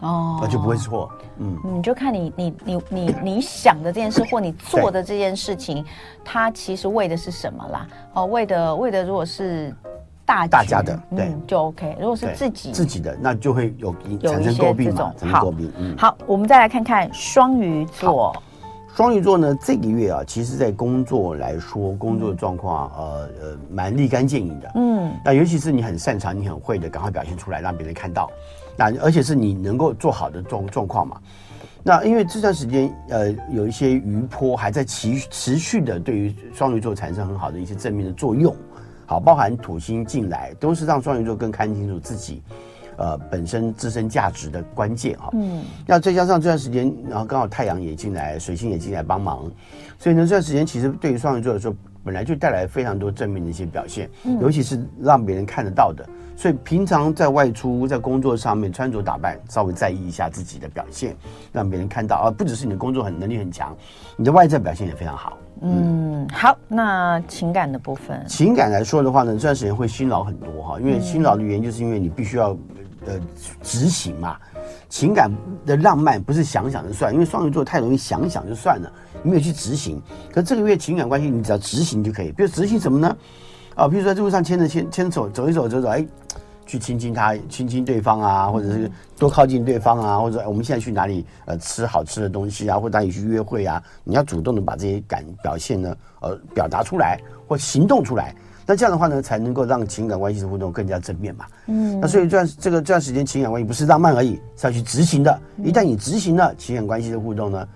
[0.01, 1.11] 哦，那就不会错。
[1.39, 5.85] 嗯，你就看你你你你你想的这件事，或你做的这件事情，
[6.25, 7.87] 它其实为的是什么啦？
[8.15, 9.75] 哦，为的为的，如果是
[10.25, 11.97] 大大家的，对，就 OK。
[12.01, 15.73] 如果是自己自己的，那就会有产生诟病嘛，产生诟病。
[15.79, 18.35] 嗯，好，我们再来看看双鱼座。
[18.95, 24.73] 双鱼座呢，这个月啊，其实在工作来说，工作状况，呃呃，蛮立竿见影的。
[24.75, 28.29] 嗯，那尤其是你很擅长、你很会的，赶快表现出来，让别人看到。
[28.79, 31.21] 那而且是你能够做好的状状况嘛？
[31.83, 38.55] 那因为这段时间，呃，有一些余波还在持持续的，对于双鱼座产生很好的一些正面的作用。
[39.07, 42.43] 好，包含土星进来，都是让双鱼座更看清楚自己，
[42.99, 45.31] 呃，本身自身价值的关键哈。
[45.33, 45.65] 嗯。
[45.87, 49.51] 那再加上这段时间，然后刚好太阳也进来，水星也进来帮忙，
[49.99, 51.75] 所以呢，这段时间其实对于双鱼座来说，
[52.09, 56.09] 本来就带来非常多正面的一些表现，嗯、尤其是让别人看得到的。
[56.35, 61.15] 所以平常在外出，在工作上面穿着打扮，稍微在意一下自己的表现，
[61.53, 63.77] 让别人看到啊，不只是你的工作很能力很强，
[64.17, 65.37] 你的外在表现也非常好。
[65.61, 72.57] 嗯，嗯好，那情感的部分，情感来说的话呢，这段时间会辛劳很多哈，因为辛劳的原因就是因为你必须要
[73.05, 73.21] 呃
[73.63, 74.39] 执行嘛。
[74.89, 75.31] 情感
[75.67, 80.01] 的浪漫不是想想就算，因为双鱼座太容易想想就算了，你没有去执行。
[80.33, 82.33] 可这个月情感关系，你只要执行就可以。
[82.33, 83.17] 比如执行什么呢？
[83.75, 86.07] 啊，比如说在路上牵着牵牵手走一走走走，哎。
[86.69, 98.35] 去亲亲他，亲亲对方啊，或者是多靠近对方啊，或者我们现在去哪里呃吃好吃的东西啊，或者哪里去约会啊，你要主动的把这些感表现呢呃表达出来或行动出来，
[98.67, 101.47] 那这样的话呢才能够让情感关系的互动更加正面嘛。
[101.69, 105.41] 嗯，那所以这段这个这段时间情感关系不是浪漫而已，是要去执行的。
[105.65, 107.67] 一旦你执行了情感关系的互动呢，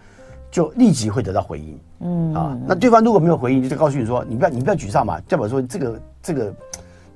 [0.52, 1.80] 就立即会得到回应。
[1.98, 6.54] 嗯啊，那对方如果没有回应，就告诉你说你不要你不要沮丧嘛，代表说这个这个。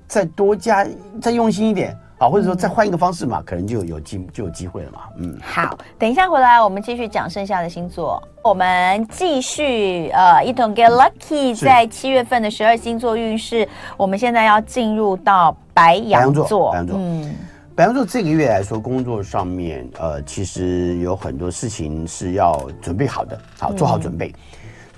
[0.09, 0.87] 再多加
[1.21, 1.93] 再用心一点。
[2.17, 5.01] 好，或者说再换一个方式嘛，可能就有机就有机会了嘛。
[5.17, 8.23] 嗯，好，等一下回来我们继续讲剩下的星座。
[8.45, 16.71] 我们继续呃一同 get lucky，在七月份的十二星座运势，我们现在要进入到白羊座。
[16.71, 17.35] 白羊座，嗯，
[17.77, 24.29] 白羊座这个月来说，工作上面呃其实有很多事情是要准备好的，好做好准备。
[24.29, 24.35] 嗯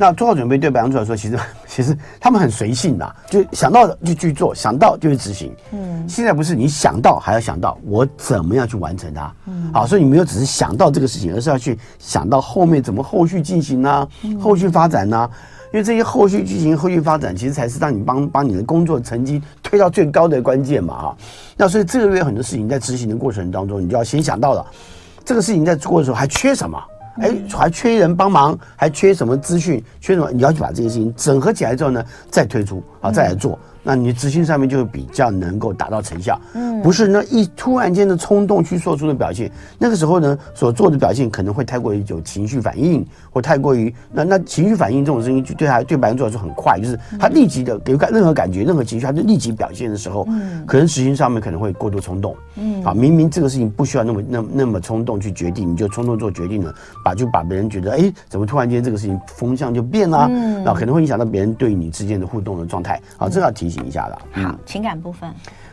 [0.01, 1.37] 那做好准备对白羊座来说，其实
[1.67, 5.53] 其实他们很随性呐，就想到就去做，想到就去执行。
[5.73, 9.35] 嗯，现在不是你想到还要想到我怎么样去完成它。
[9.47, 14.09] 嗯，好，所以你没有只是想到这个事情，而是要去想到后面怎么后续进行呢？
[14.41, 15.29] 后续发展呢？
[15.73, 20.95] 因为这些后续剧情、后续发展，其实才是让你帮把你的工作成绩推到最高的关键嘛。
[20.95, 21.17] 哈，
[21.57, 24.67] 那所以这个月很多事情在执行的过程当中，你就要先想到了
[25.25, 26.83] 这个事情在做的时候还缺什么。
[27.21, 29.83] 哎，还缺人帮忙，还缺什么资讯？
[30.01, 30.31] 缺什么？
[30.31, 33.59] 你要去把这些事情整合起来之后呢，再推出啊，再来做。
[33.89, 64.43] 那你执行上面就会比较能够达到成效，嗯，不是那一突然间的冲动去做出的表现，那个时候呢，所做的表现可能会太过于有情绪反应，或太过于那那情绪反应这种事情，就对他对白羊座来说很快，就是他立即的给感任何感觉、任何情绪，他就立即表现的时候，嗯，可能执行上面可能会过度冲动，嗯，啊，明明这个事情不需要那么那么那么冲动去决定，你就冲动做决定了，把就把别人觉得哎，怎么突然间这个事情风向就变了，嗯，啊，可能会影响到别人对你之间的互动的状态，啊，这要提醒一下的。
[64.43, 65.31] 好，情感部分，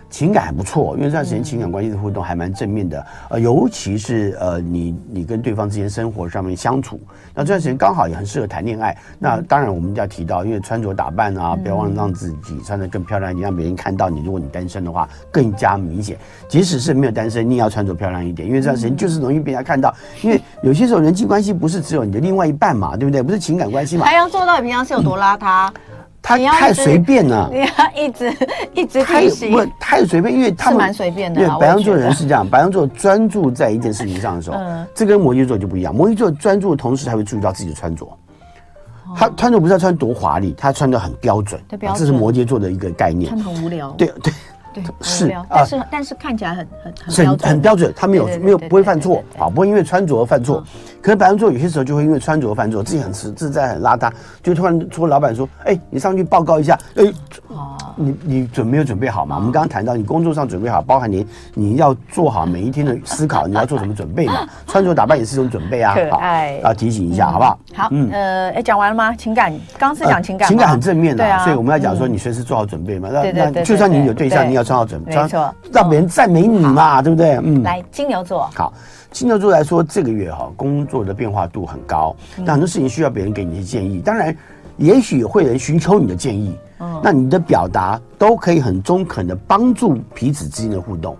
[0.10, 7.00] 情感还不错，因为这段时间情感关系的互动还蛮正面的，呃，尤其是呃，你你跟对方之间生活上面相处，
[7.34, 8.96] 那这段时间刚好也很适合谈恋爱。
[9.20, 14.22] 那当然我们要提到，因为穿着打扮啊，不要忘了让自己穿得更漂亮一点，让别人看到你。
[14.24, 16.18] 如果你单身的话，更加明显。
[16.48, 19.94] 即使是没有单身，你也要穿着漂亮一点，因为这段时间就是容易被人家看到。
[20.22, 23.22] 因为有些时候人际关系不是只有你的另外一半嘛，对不对？
[23.22, 24.06] 不是情感关系嘛。
[24.06, 25.70] 白羊座到底平常是有多邋遢？
[25.70, 25.74] 嗯
[26.26, 27.68] 他太随便了， 你要
[28.04, 28.34] 一直
[28.74, 31.40] 一直提醒，不太随便，因为他蛮随便的。
[31.40, 35.94] 因为白羊座人是这样， 白羊座专注在一件事情上的时候，嗯，这跟摩羯座就不一样。
[35.94, 38.08] 摩羯座专注的同时，还会注意到自己的穿着。
[39.16, 41.62] 他穿着不是要穿多华丽，他穿的很标准，
[41.96, 43.30] 这是摩羯座的一个概念。
[43.30, 44.34] 穿很无聊，对对。
[45.02, 50.64] 是，但是但是看起来很很很很标准，他没有没有不会犯错啊，不会因为穿着而犯错。
[51.02, 54.12] 可是白羊座有些时候就会因为穿着而犯错，自己很自自在很邋遢，
[54.42, 57.04] 就突然说老板说，哎，你上去报告一下，哎，
[57.96, 59.38] 你你准没有准备好嘛？
[59.38, 64.46] 我们刚刚谈到你工作上准备好，包含你你要做好每一天的思考，你要做什么准备嘛？
[64.68, 67.60] 穿着打扮也是一种准备啊，可爱，要提醒一下，好不好？
[67.74, 69.15] 好，嗯呃，哎，讲完了吗？
[69.15, 73.08] 情感刚刚是讲情感，情感很正面的，所以我们要讲说你随时做好准备嘛。
[73.10, 74.65] 那那就算你有对象，你要。
[74.65, 77.38] 穿好准备，没错，让别人赞美你嘛，对不对？
[77.44, 78.74] 嗯，来金牛座，好，
[79.12, 84.36] 金牛座来说，这个月哈，工作的变化度很高，那很多事情需要别人给你一些建议，当然，
[84.78, 86.58] 也许会有人寻求你的建议，
[87.04, 91.18] 那你的表达都可以很中肯的帮助彼此之间的互动。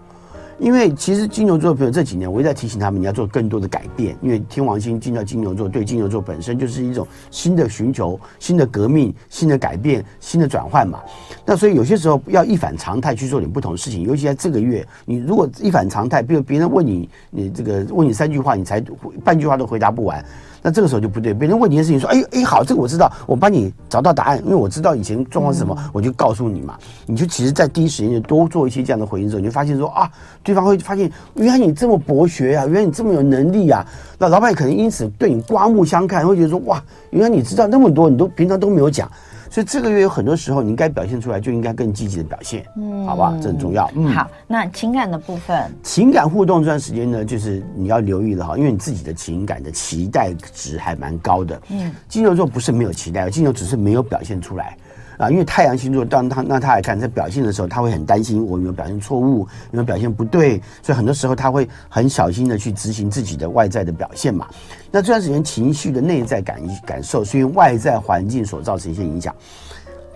[0.58, 4.16] 因为其实金牛座的朋友这几年，我一直在提醒他们，你要做更多的改变。
[4.22, 11.02] 因为天王星进到金牛座，对金牛座本身就是一种新的寻求、新的革命、新的改变、新的转换嘛。
[11.46, 18.82] 那所以有些时候要一反常态去做点不同的事情，尤其在这个月，你如果一反常态，比如别人问你，你这个问你三句话，你才
[19.26, 20.24] 半句话都回答不完。
[20.66, 26.76] 那这个时候就不对，别人问你的事情说，哎哎好，这个我知道，我帮你找到答案，因为我知道以前状况是什么，嗯、我就告诉你嘛。
[27.06, 30.10] 你就其实，在第一时间就多做一些这样的回应之后，你就发现说啊，
[30.42, 33.86] 对方会发现原来你这么博学啊，原来你这么有能力啊。
[34.18, 39.08] 那老板可能因此对你刮目相看，会觉得说哇，原来你知道那么多，你都平常都没有讲。
[39.50, 43.36] 所以这个月有很多时候，你应该表现出来，就应该更积极的表现，嗯，好不好？
[43.42, 43.90] 这很重要。
[43.96, 44.30] 嗯，好。
[44.48, 51.62] 那情感的部分，情感互动这段时间呢，就是你要留意了哈，因为你自己的情感的期待值还蛮高的。
[51.70, 54.78] 嗯，金牛座不是没有期待，金牛只是没有表现出来
[55.18, 55.30] 啊。
[55.30, 64.48] 因为太阳星座，当他那他来看在表现的时候，他会很担心我有没有表现错误，有没有表现不对，所以很多时候他会很小心的去执行自己的外在的表现嘛。
[64.92, 69.34] 那这段时间情绪的内在感感受，是因为外在环境所造成一些影响。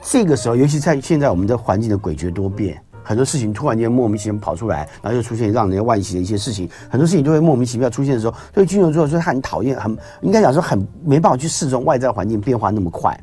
[0.01, 13.19] 这个时候，尤其在现在我们的环境的诡谲多变，很多事情突然间莫名其妙跑出来，然后又出现让人家惋惜的一些事情，很多事情都会莫名其妙出现的时候，所以金牛座说他很讨厌，很应该讲说很没办法去适中外在环境变化那么快，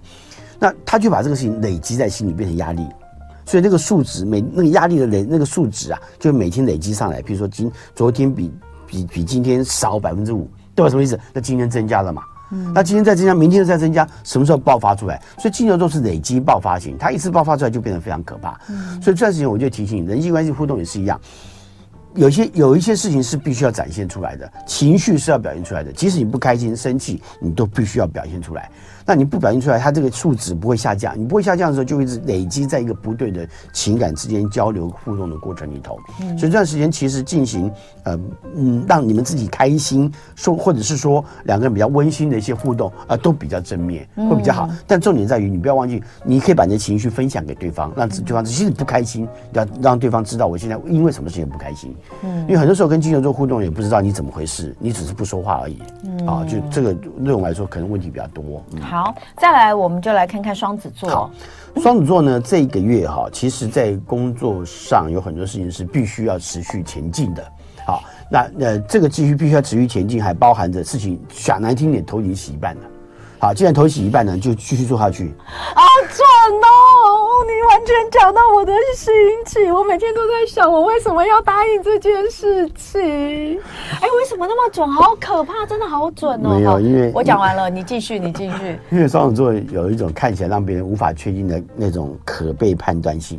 [0.59, 2.87] 那他就把这个事情累积在心里，变成压力，
[3.45, 8.53] 所以那个数值每那个压力的累那个数值啊，就每天累积上来，比如说今昨天比
[8.87, 10.51] 比比今天少百分之五。
[10.77, 10.91] 对吧？
[10.91, 11.19] 什么意思？
[11.33, 12.21] 那今天增加了嘛？
[12.53, 15.19] 嗯，那今天再增加，明天再增加，什么时候爆发出来？
[15.39, 18.61] 所以金牛座是累积爆发型，它一次爆发出来就变得非常可怕。
[18.69, 21.19] 嗯，所以这段时间我就提醒你，人际关系互动也是一样，
[22.15, 28.71] 有些有一些事情是必须要展现出来的，情绪是要表现出来的，即使你不开心、生气，你都必须要表现出来。
[29.07, 31.19] 那你不表现出来，它这个数值不会下降。
[31.19, 35.99] 你不会下降的时候，就会一直累积在一个不对的情感之间交流互动的过程里头。
[36.21, 37.71] 嗯、所以这段时间其实进行
[38.03, 38.19] 呃
[38.57, 44.67] 嗯，让你们自己开心，说或者是说两个人比较温馨的一些互动啊、呃，都比较正面，会比较好。
[44.69, 51.95] 嗯、但重点在于，你不要忘记，你可以把你的情绪分享给对方，让对方其实不开心，要让对方知道我现在因为什么事情不开心。
[52.25, 55.79] 嗯，因为很多时候跟金牛座互动也不知道你怎么回事，你只是不说话而已。
[56.05, 56.93] 嗯啊，就这个
[57.25, 58.65] 对我来说可能问题比较多。
[58.73, 61.31] 嗯、好，再来我们就来看看双子座。
[61.83, 67.45] 双子座呢，这一个月哈，其实在工作上有很多事情是必须要持续前进的。
[67.85, 72.81] 好，那呃，这个继续必须要持续前进，还包含着事情讲难听点，头已经洗一半了。
[73.39, 75.35] 好，既然头洗一半呢，就继续做下去。
[75.47, 76.25] 好准
[76.59, 79.13] 哦，你完全讲到我的心
[79.45, 79.73] 情。
[79.73, 82.99] 我每天都在想，我为什么要答应这件事情？
[83.01, 84.89] 哎，为什么那么准？
[84.91, 86.57] 好可怕，真的好准哦。
[86.57, 88.79] 没有，因为我讲完了，你继续，你继续。
[88.91, 93.39] 因为双子座有一种看起来让别人无法确定的那种可被判断性，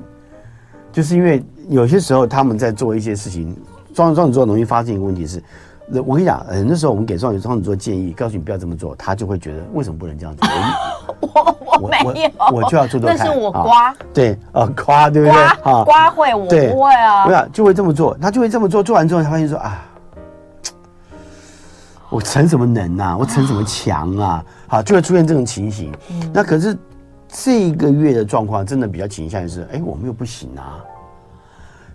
[0.91, 3.55] 就是因为有些时候他们在做一些事情，
[3.95, 5.41] 双双子座容易发现一个问题是。
[5.89, 10.47] 我跟你讲，很多时候我们给双鱼双子座建议，告诉你不要这么做，他就会觉得为什么不能这样做？
[11.21, 13.17] 我我没有我，我就要做做看。
[13.17, 15.47] 那是我刮，对，呃，瓜对不对？
[15.63, 17.25] 刮刮会，我不会啊。
[17.25, 18.83] 不要就会这么做，他就会这么做。
[18.83, 19.81] 做完之后，他发现说啊，
[22.09, 23.15] 我逞什么能啊？
[23.17, 24.43] 我逞什么强啊？
[24.67, 25.93] 好，就会出现这种情形。
[26.33, 26.77] 那可是
[27.29, 30.83] 这个月的状况真的比较倾向于是，哎，我们又不行啊。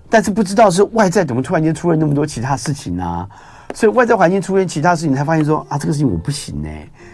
[0.09, 3.29] 但是不知道是外在怎么突然间出了那么多其他事情啊。
[3.75, 6.69] 所以外在环境出现其他事情，才发现说啊，这个事情我不行呢。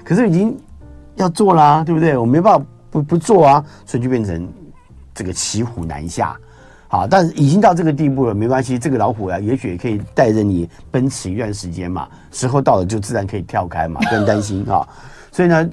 [0.04, 0.56] 可是已经
[1.16, 2.16] 要做啦，对不对？
[2.16, 4.48] 我没办法不不做啊，所以就变成
[5.14, 6.36] 这个骑虎难下。
[6.88, 12.08] 好，但是已经到这个地步了，没关系，这个老虎啊，也许可以带着你奔驰一段时间嘛。
[12.32, 14.88] 时候到了，就自然可以跳开嘛，不用担心啊。
[15.30, 15.68] 所以呢，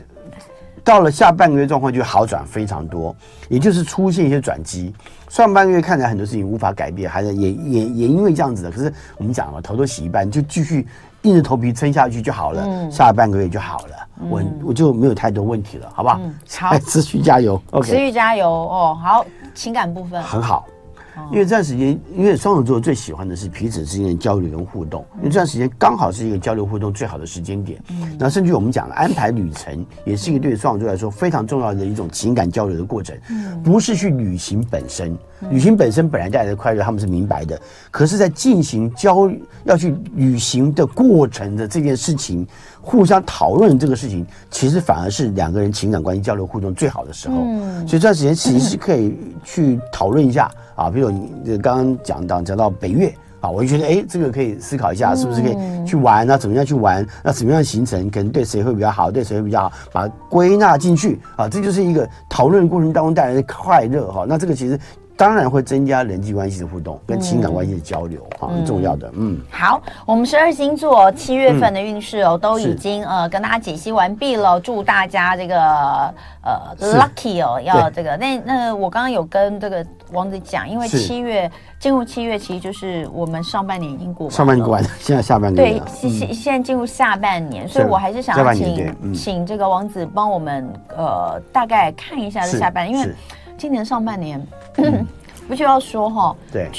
[0.83, 3.15] 到了下半个月状况就好转非常多，
[3.47, 4.93] 也就是出现一些转机。
[5.35, 8.71] 上半个月看起来很多事情无法改变，还是也也也因为这样子的。
[8.71, 10.87] 可是我们讲了，头都洗一半，就继续
[11.23, 12.63] 硬着头皮撑下去就好了。
[12.65, 16.17] 嗯、下半个月就好了，嗯、我我就没有太多问题了，好不好？
[16.23, 17.61] 嗯、好， 持续加油。
[17.83, 18.97] 持续加油哦。
[19.03, 20.65] 好，情感部分很好。
[21.31, 27.81] 因为这段时间，因为双子座最喜欢的是彼此之间的交流跟互动，因为这段时间刚好是一个交流互动最好的时间点。
[27.89, 33.17] 嗯，那甚至我们讲了安排旅程，也是一个对双子座来说非常重要的一种情感交流的过程。
[33.29, 35.17] 嗯，不是去旅行本身，
[35.49, 37.59] 旅行本身本来带来的快乐他们是明白的，
[37.91, 39.29] 可是在进行交
[39.63, 42.45] 要去旅行的过程的这件事情，
[42.81, 47.35] 互相讨论这个事情，其实反而是两个人情感关系交流互动最好的时候。
[47.37, 50.51] 嗯，所以这段时间其实是可以去讨论一下。
[50.75, 55.55] 啊，比如你刚刚讲到讲到北岳啊，我就觉得哎，这个可以思考一下，是不是可以
[55.85, 56.25] 去玩？
[56.27, 57.05] 那怎么样去玩？
[57.23, 58.09] 那怎么样行程？
[58.09, 59.09] 可能对谁会比较好？
[59.09, 59.71] 对谁会比较好？
[59.91, 64.25] 把它归纳进去啊，这就是一个讨论过程当中带来的快乐哈。
[64.27, 64.79] 那这个其实。
[65.17, 69.09] 当然会增加人际关系的互动跟情感关系的交流，啊、嗯，很重要的。
[69.15, 74.59] 嗯，好，我们十二星座七月份的运势哦，嗯、都已经呃跟大家解析完毕了。
[74.59, 76.13] 祝大家这个
[76.43, 78.17] 呃 lucky 哦，要这个。
[78.17, 81.49] 那那我刚刚有跟这个王子讲，因为七月
[81.79, 85.55] 进入七月，其实就是我们上半年已经过完了，上半年过完了， 现在下半年。
[85.55, 93.15] 对，现现在进入下半年，所以我还是想要请、嗯、请这个王子帮我们呃大概看一下这下半年，因为。
[93.57, 94.45] 今年上半年，
[94.77, 95.05] 嗯、
[95.47, 96.35] 不需要说哈。
[96.51, 96.69] 对，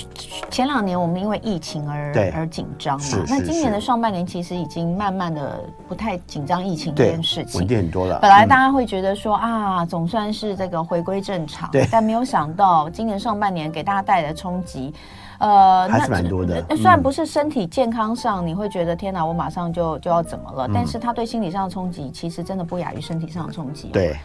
[0.50, 3.06] 前两年我们因为疫情而而紧张嘛。
[3.28, 8.18] 那今年的上半年其实已经慢慢的不太紧张疫情这件事情，稳定很多了。
[8.20, 14.94] 本来大家会觉得说、嗯、啊，总算是这个回归正常，但没有想到今年上半年给大家带来的冲击，
[15.38, 16.64] 呃，还是蛮多的。
[16.76, 23.88] 虽然不是身体健康上你会觉得天哪，我马上就就要怎么了，嗯、但是他对心理上的冲击其实真的不亚于身体上的冲击。
[23.88, 24.16] 对。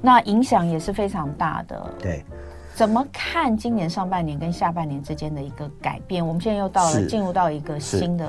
[0.00, 1.90] 那影响也是非常大的。
[1.98, 2.22] 对，
[2.74, 6.26] 怎么看今年上半年跟下半年之间的一个改变？
[6.26, 8.28] 我们现在又到了进入到一个新的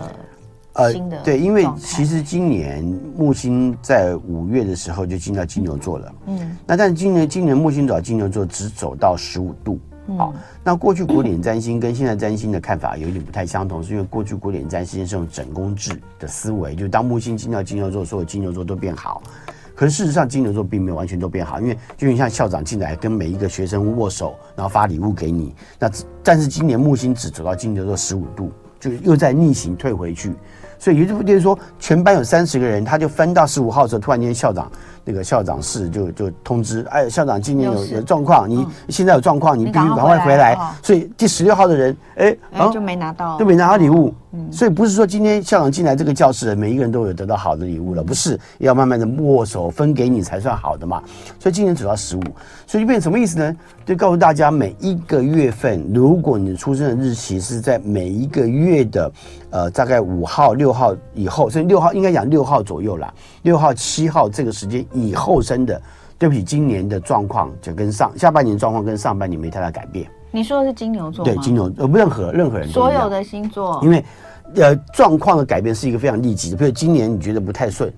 [0.71, 2.81] 呃新的对，因为其实今年
[3.17, 6.13] 木星在五月的时候就进到金牛座了。
[6.27, 9.77] 嗯，那但是今年今年木星走到金牛座只走到十五度。
[10.17, 10.33] 好，
[10.63, 19.21] 那过去古典占星跟现在占星的看法有一点不太相同，是因为过去古典占星是用整宫制的思维，就当木星进到金牛座，所有金牛座都变好。
[19.73, 25.53] 可是事实上，金牛座并没有完全都变好，因为就像校长进来跟每一个学生握手，然后发礼物给你。
[25.77, 25.91] 那
[26.23, 30.33] 但是今年木星只走到金牛座十五度，就又在逆行退回去。
[30.77, 34.71] 所以也就是说，全班有三十个人，他就分到十五号的时候，突然间校长
[35.05, 40.57] 那个校长室就就通知，哎，校长今年有有状况，你现在有状况，你必须赶快回来。
[40.81, 42.35] 所以第十六号的人，哎，
[42.73, 44.13] 就没拿到，就没拿到礼物。
[44.51, 51.01] 所以不是说今天校长进来这个教室，每一个人都有得到好的礼物了，不是，要慢慢的握手分给你才算好的嘛。
[51.39, 52.21] 所以今年走到十五，
[52.67, 53.55] 所以就变成什么意思呢？
[53.85, 59.11] 就告诉大家，每一个月份，如果你出生的日期是在每一个月的，
[59.51, 65.81] 呃，大概五号、六号以后，所以六号应该讲六号左右啦，六号、七号这个时间以后生的，
[66.17, 70.09] 对不起，今年的状况就跟上下半年状况跟上半年没太大改变。
[70.31, 71.23] 你说的是金牛座？
[71.23, 74.03] 对，金牛呃，不任何任何人，所有的星座，因为
[74.55, 77.91] 呃，状况的改变是一个非常立即的，比如今年你觉得不太顺，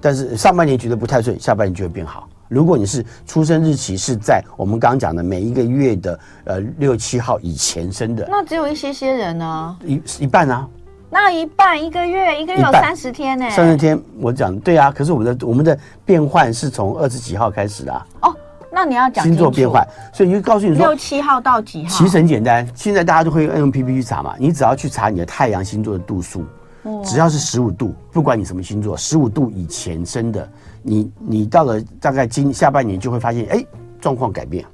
[0.00, 2.28] 但是上半年觉得不太顺，下半年就会变好。
[2.48, 10.68] 如果你是出生日期是在我们刚刚讲的每一个月的呃六七号以前生的，那只有一些些人呢，一一半啊。
[11.08, 13.48] 那一半一个月，一个月有三十天呢？
[13.50, 14.90] 三十天，我讲对啊。
[14.90, 18.06] 可是我们的我们的变换是从二十几号开始的啊。
[18.22, 18.36] 哦，
[18.72, 21.88] 那你要讲星座变换，所以就告诉你说六七号到几号？
[21.90, 24.34] 其实很简单，现在大家都会用 APP 去查嘛。
[24.38, 26.44] 你只要去查你的太阳星座的度数，
[26.82, 30.48] 哦、只要是十五度，不管你什么星座，十五度以前生的，
[30.82, 33.64] 你你到了大概今下半年就会发现，哎，
[34.00, 34.64] 状况改变，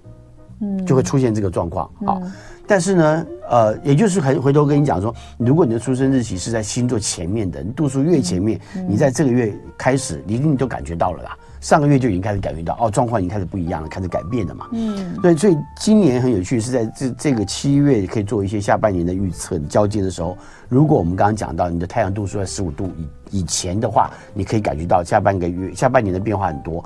[0.60, 1.90] 嗯，就会出现这个状况。
[2.06, 2.18] 好。
[2.22, 2.32] 嗯
[2.66, 11.36] 但是呢，呃，也就是回回头跟你讲说，如果你的出生日期是在星座前面的，你度数越前面，嗯、你在这个月开始，你一定都感觉到了啦。
[11.60, 14.66] 上个月就已经开始感觉到，哦，状况已经开始不一样了，开始改变了嘛。
[14.72, 20.36] 嗯，对，所以今年很有趣，是在这这个七月可以做一些下半年的预测交接的时候，
[20.68, 22.90] 如果我们刚刚讲到你的太阳度数在十五度
[23.30, 26.84] 以以前的话，你可以感觉到下半个月、下半年的变化很多。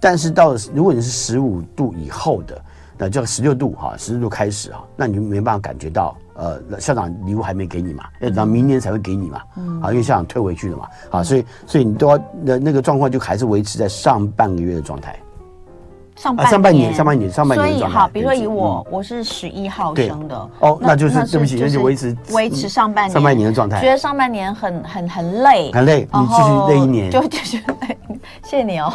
[0.00, 2.60] 但是到如果你是十五度以后的。
[2.98, 15.16] 那叫十六度哈，十六度开始哈，那你就没办法感觉到，呃，校长礼物还没给你嘛，要等到明年才会给你嘛，嗯，啊，因为校长退回去了嘛，好，所以所以你都要那那个状况就还是维持在上半个月的状态，
[16.16, 23.12] 上半上半年上半年上半年，所以好，比如说以我我是十一号生的，哦，那就是对不起，那就维持维持上半年。
[23.12, 27.96] 上半年的状态，觉得上半年很很很累，很累，你继续累一年，就继续累，
[28.42, 28.92] 谢谢你哦。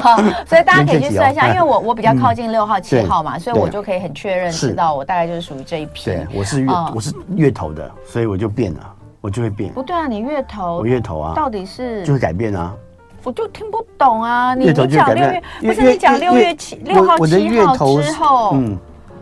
[0.00, 6.04] 好，所以大家可以去算一下， 因为我我比较靠近六号七号嘛，所以我就可以很确认知道我大概就是属于这一批。
[6.04, 8.80] 对，我是月我是月头的，所以我就变了，
[9.20, 9.72] 我就会变。
[9.72, 12.74] 不对啊，你月头，我月头啊，到底是就会改变啊？
[13.24, 18.78] 我就听不懂啊，你讲六月不是你讲六月七六号七号之后，嗯。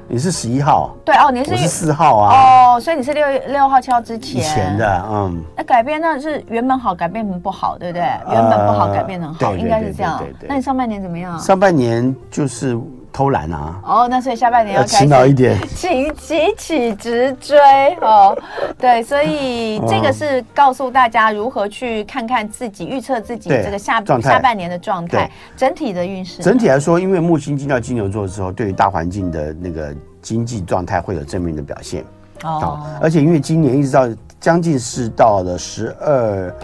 [0.09, 8.03] 你是十一号，对哦，你是十四号啊，哦，所以你是六月六号七号之前，以前的，嗯，那改变那是原本好改变成不好，对不对？
[8.31, 10.23] 原本不好改变成好，应该是这样。
[10.47, 11.39] 那你上半年怎么样？
[11.39, 12.79] 上半年就是。
[13.17, 13.81] 偷懒啊！
[13.83, 17.57] 哦，那所以下半年要勤劳一点， 请急起直追
[18.03, 18.37] 哦。
[18.79, 26.43] 对，所以这个是告诉大家如何去看看自己，预测自己这个下下半年的状态，整体的运势。
[26.43, 32.05] 整体来说，因为木星进到金牛座的时候，对于大环境的那个经济状态会有正面的表现。
[32.45, 34.07] 哦，而且因为今年一直到
[34.39, 36.55] 将近是到了十二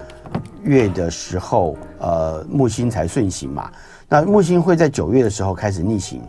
[0.62, 3.70] 月的时候，呃，木星才顺行嘛。
[4.07, 6.20] 那木星会在九月的时候开始逆行。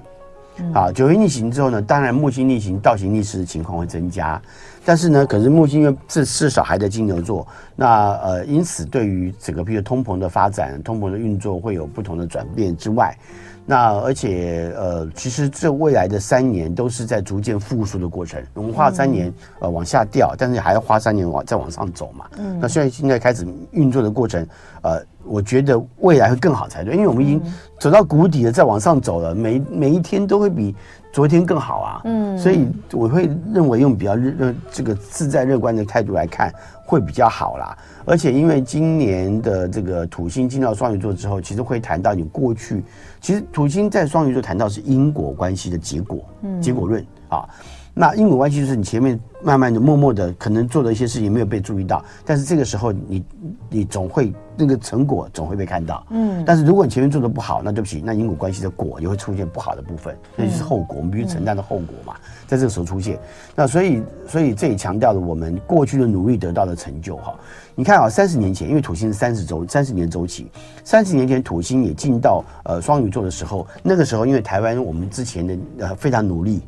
[0.73, 4.41] 啊，九月逆行之后呢，当然木星逆行、倒行逆施的情况会增加，
[4.85, 7.45] 但是呢，可是木星因为至至少还在金牛座，
[7.75, 13.17] 那呃，因此对于整个譬如通膨的发展、通膨的运作会有不同的转变之外。
[13.65, 18.43] 那而且呃，其实这未来的三年都是在逐渐复苏的过程。
[18.53, 22.25] 我们花三年呃往下掉，但是还要花三年往再往上走嘛。
[22.37, 22.59] 嗯。
[22.59, 24.45] 那虽然现在开始运作的过程，
[24.81, 27.41] 呃，我觉得未来会更好才对，因为我们已经
[27.79, 30.75] 走到谷底了，再往上走了，每每一天都会比
[31.13, 32.01] 昨天更好啊。
[32.03, 32.37] 嗯。
[32.37, 36.53] 所以我会认为用比较乐这个自在乐观的态度来看。
[36.85, 42.83] 会比较好啦，而且因为今年的这个土星进到双鱼座之后，其实会谈到你过去，
[43.21, 47.47] 其实土星在双鱼座谈到是因果关系的结果，嗯，结果论啊。
[47.95, 53.23] 那因果关系就是你前面慢慢的、默默的，可能做的一些事情没有被注意到，但是这个时候你
[53.69, 56.43] 你总会那个成果总会被看到，嗯。
[56.43, 62.15] 但是如果你前面做的不好，那对不起，那因果关系的果也会出现不好的部分，那就是后果，我们必须承担的后果嘛，
[62.47, 63.19] 在这个时候出现。
[63.55, 67.35] 那所以所以这也强调了我们过去的努力得到的成就哈。
[67.75, 70.49] 你看啊，三十年前，因为土星是三十周三十年周期，
[70.83, 76.63] 三十年前土星也进到呃双鱼座的时候，那个时候因为台湾我们之前的呃非常努力。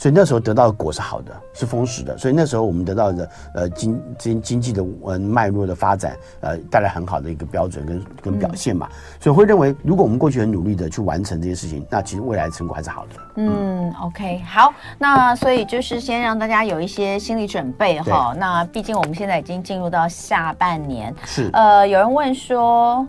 [0.00, 2.16] 所以那时候得到的果是好的，是丰实的。
[2.16, 8.88] 所以那时候我们得到的呃经经经济的嗯脉络的发展，呃带来很好的一个标准跟跟表现嘛。
[8.90, 13.20] 嗯、所以会认为，如果我们过去很努力的去完成这些事情，那其实未来的成果还是好的。
[13.34, 18.34] 嗯，嗯，OK，好，那所以就是先让大家有一些心理准备哈。
[18.38, 23.06] 那毕竟我们现在已经进入到下半年，是呃有人问说。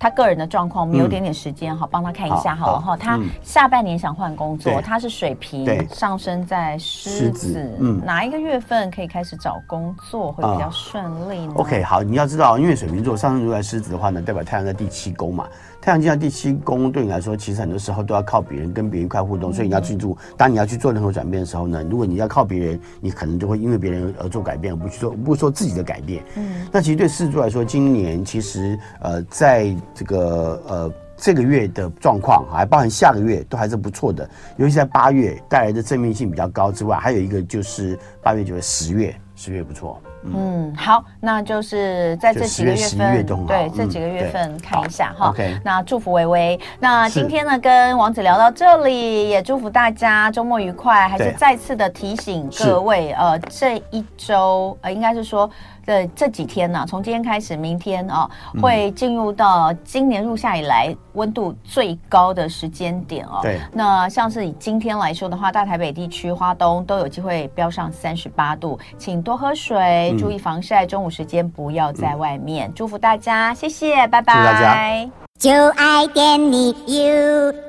[0.00, 2.96] 他个人的状况，我们有点点时间哈，帮他看一下好了哈。
[2.96, 15.46] 他下半年想换工作，他是水瓶，上升在狮子，嗯，哪一个月份可以开始找工作会比较顺利呢？OK，好，你要知道，因为水瓶座上升如果在狮子的话呢，代表太阳在第七宫嘛。
[15.82, 19.50] 太阳进到第七宫，对你来说，其实很多时候都要靠别人，跟别人一块互动。
[19.50, 26.22] 所以你要记住，当你要去做任何转变的时候呢，如果你要靠别人，你可能就会因为别人而做改变，而不去做，不说自己的改变。
[26.36, 34.28] 嗯，那其实对狮子座来说，今年其实呃，在这个呃这个月的状况，还包含下个月，都还是不错的。
[34.56, 40.00] 尤其在八月带来的正面性比较高之外，还有一个就是八月、九月、十月，十月不错。
[40.22, 45.34] 嗯，好，那就是在这几个月份，对这几个月份看一下哈。
[45.64, 46.60] 那祝福微微。
[46.78, 51.08] 那今天呢，跟王子聊到这里，也祝福大家周末愉快。
[51.08, 55.50] 还是再次的提醒各位，呃，这一周呃，应该是说。
[55.86, 63.40] 这这几天呢、啊，从今天开始，明天啊，会进入到今年入夏以来温度最高的时间点哦。
[63.42, 63.60] 对。
[63.72, 72.68] 那像是以今天来说的话，大台北地区、花东都有机会飙上三十八度，请多喝水，注意防晒，中午时间不要在外面。
[72.68, 74.34] 嗯、祝福大家，谢谢，拜拜。
[74.34, 75.10] 谢谢大家。
[75.38, 77.60] 就爱点你 UFO。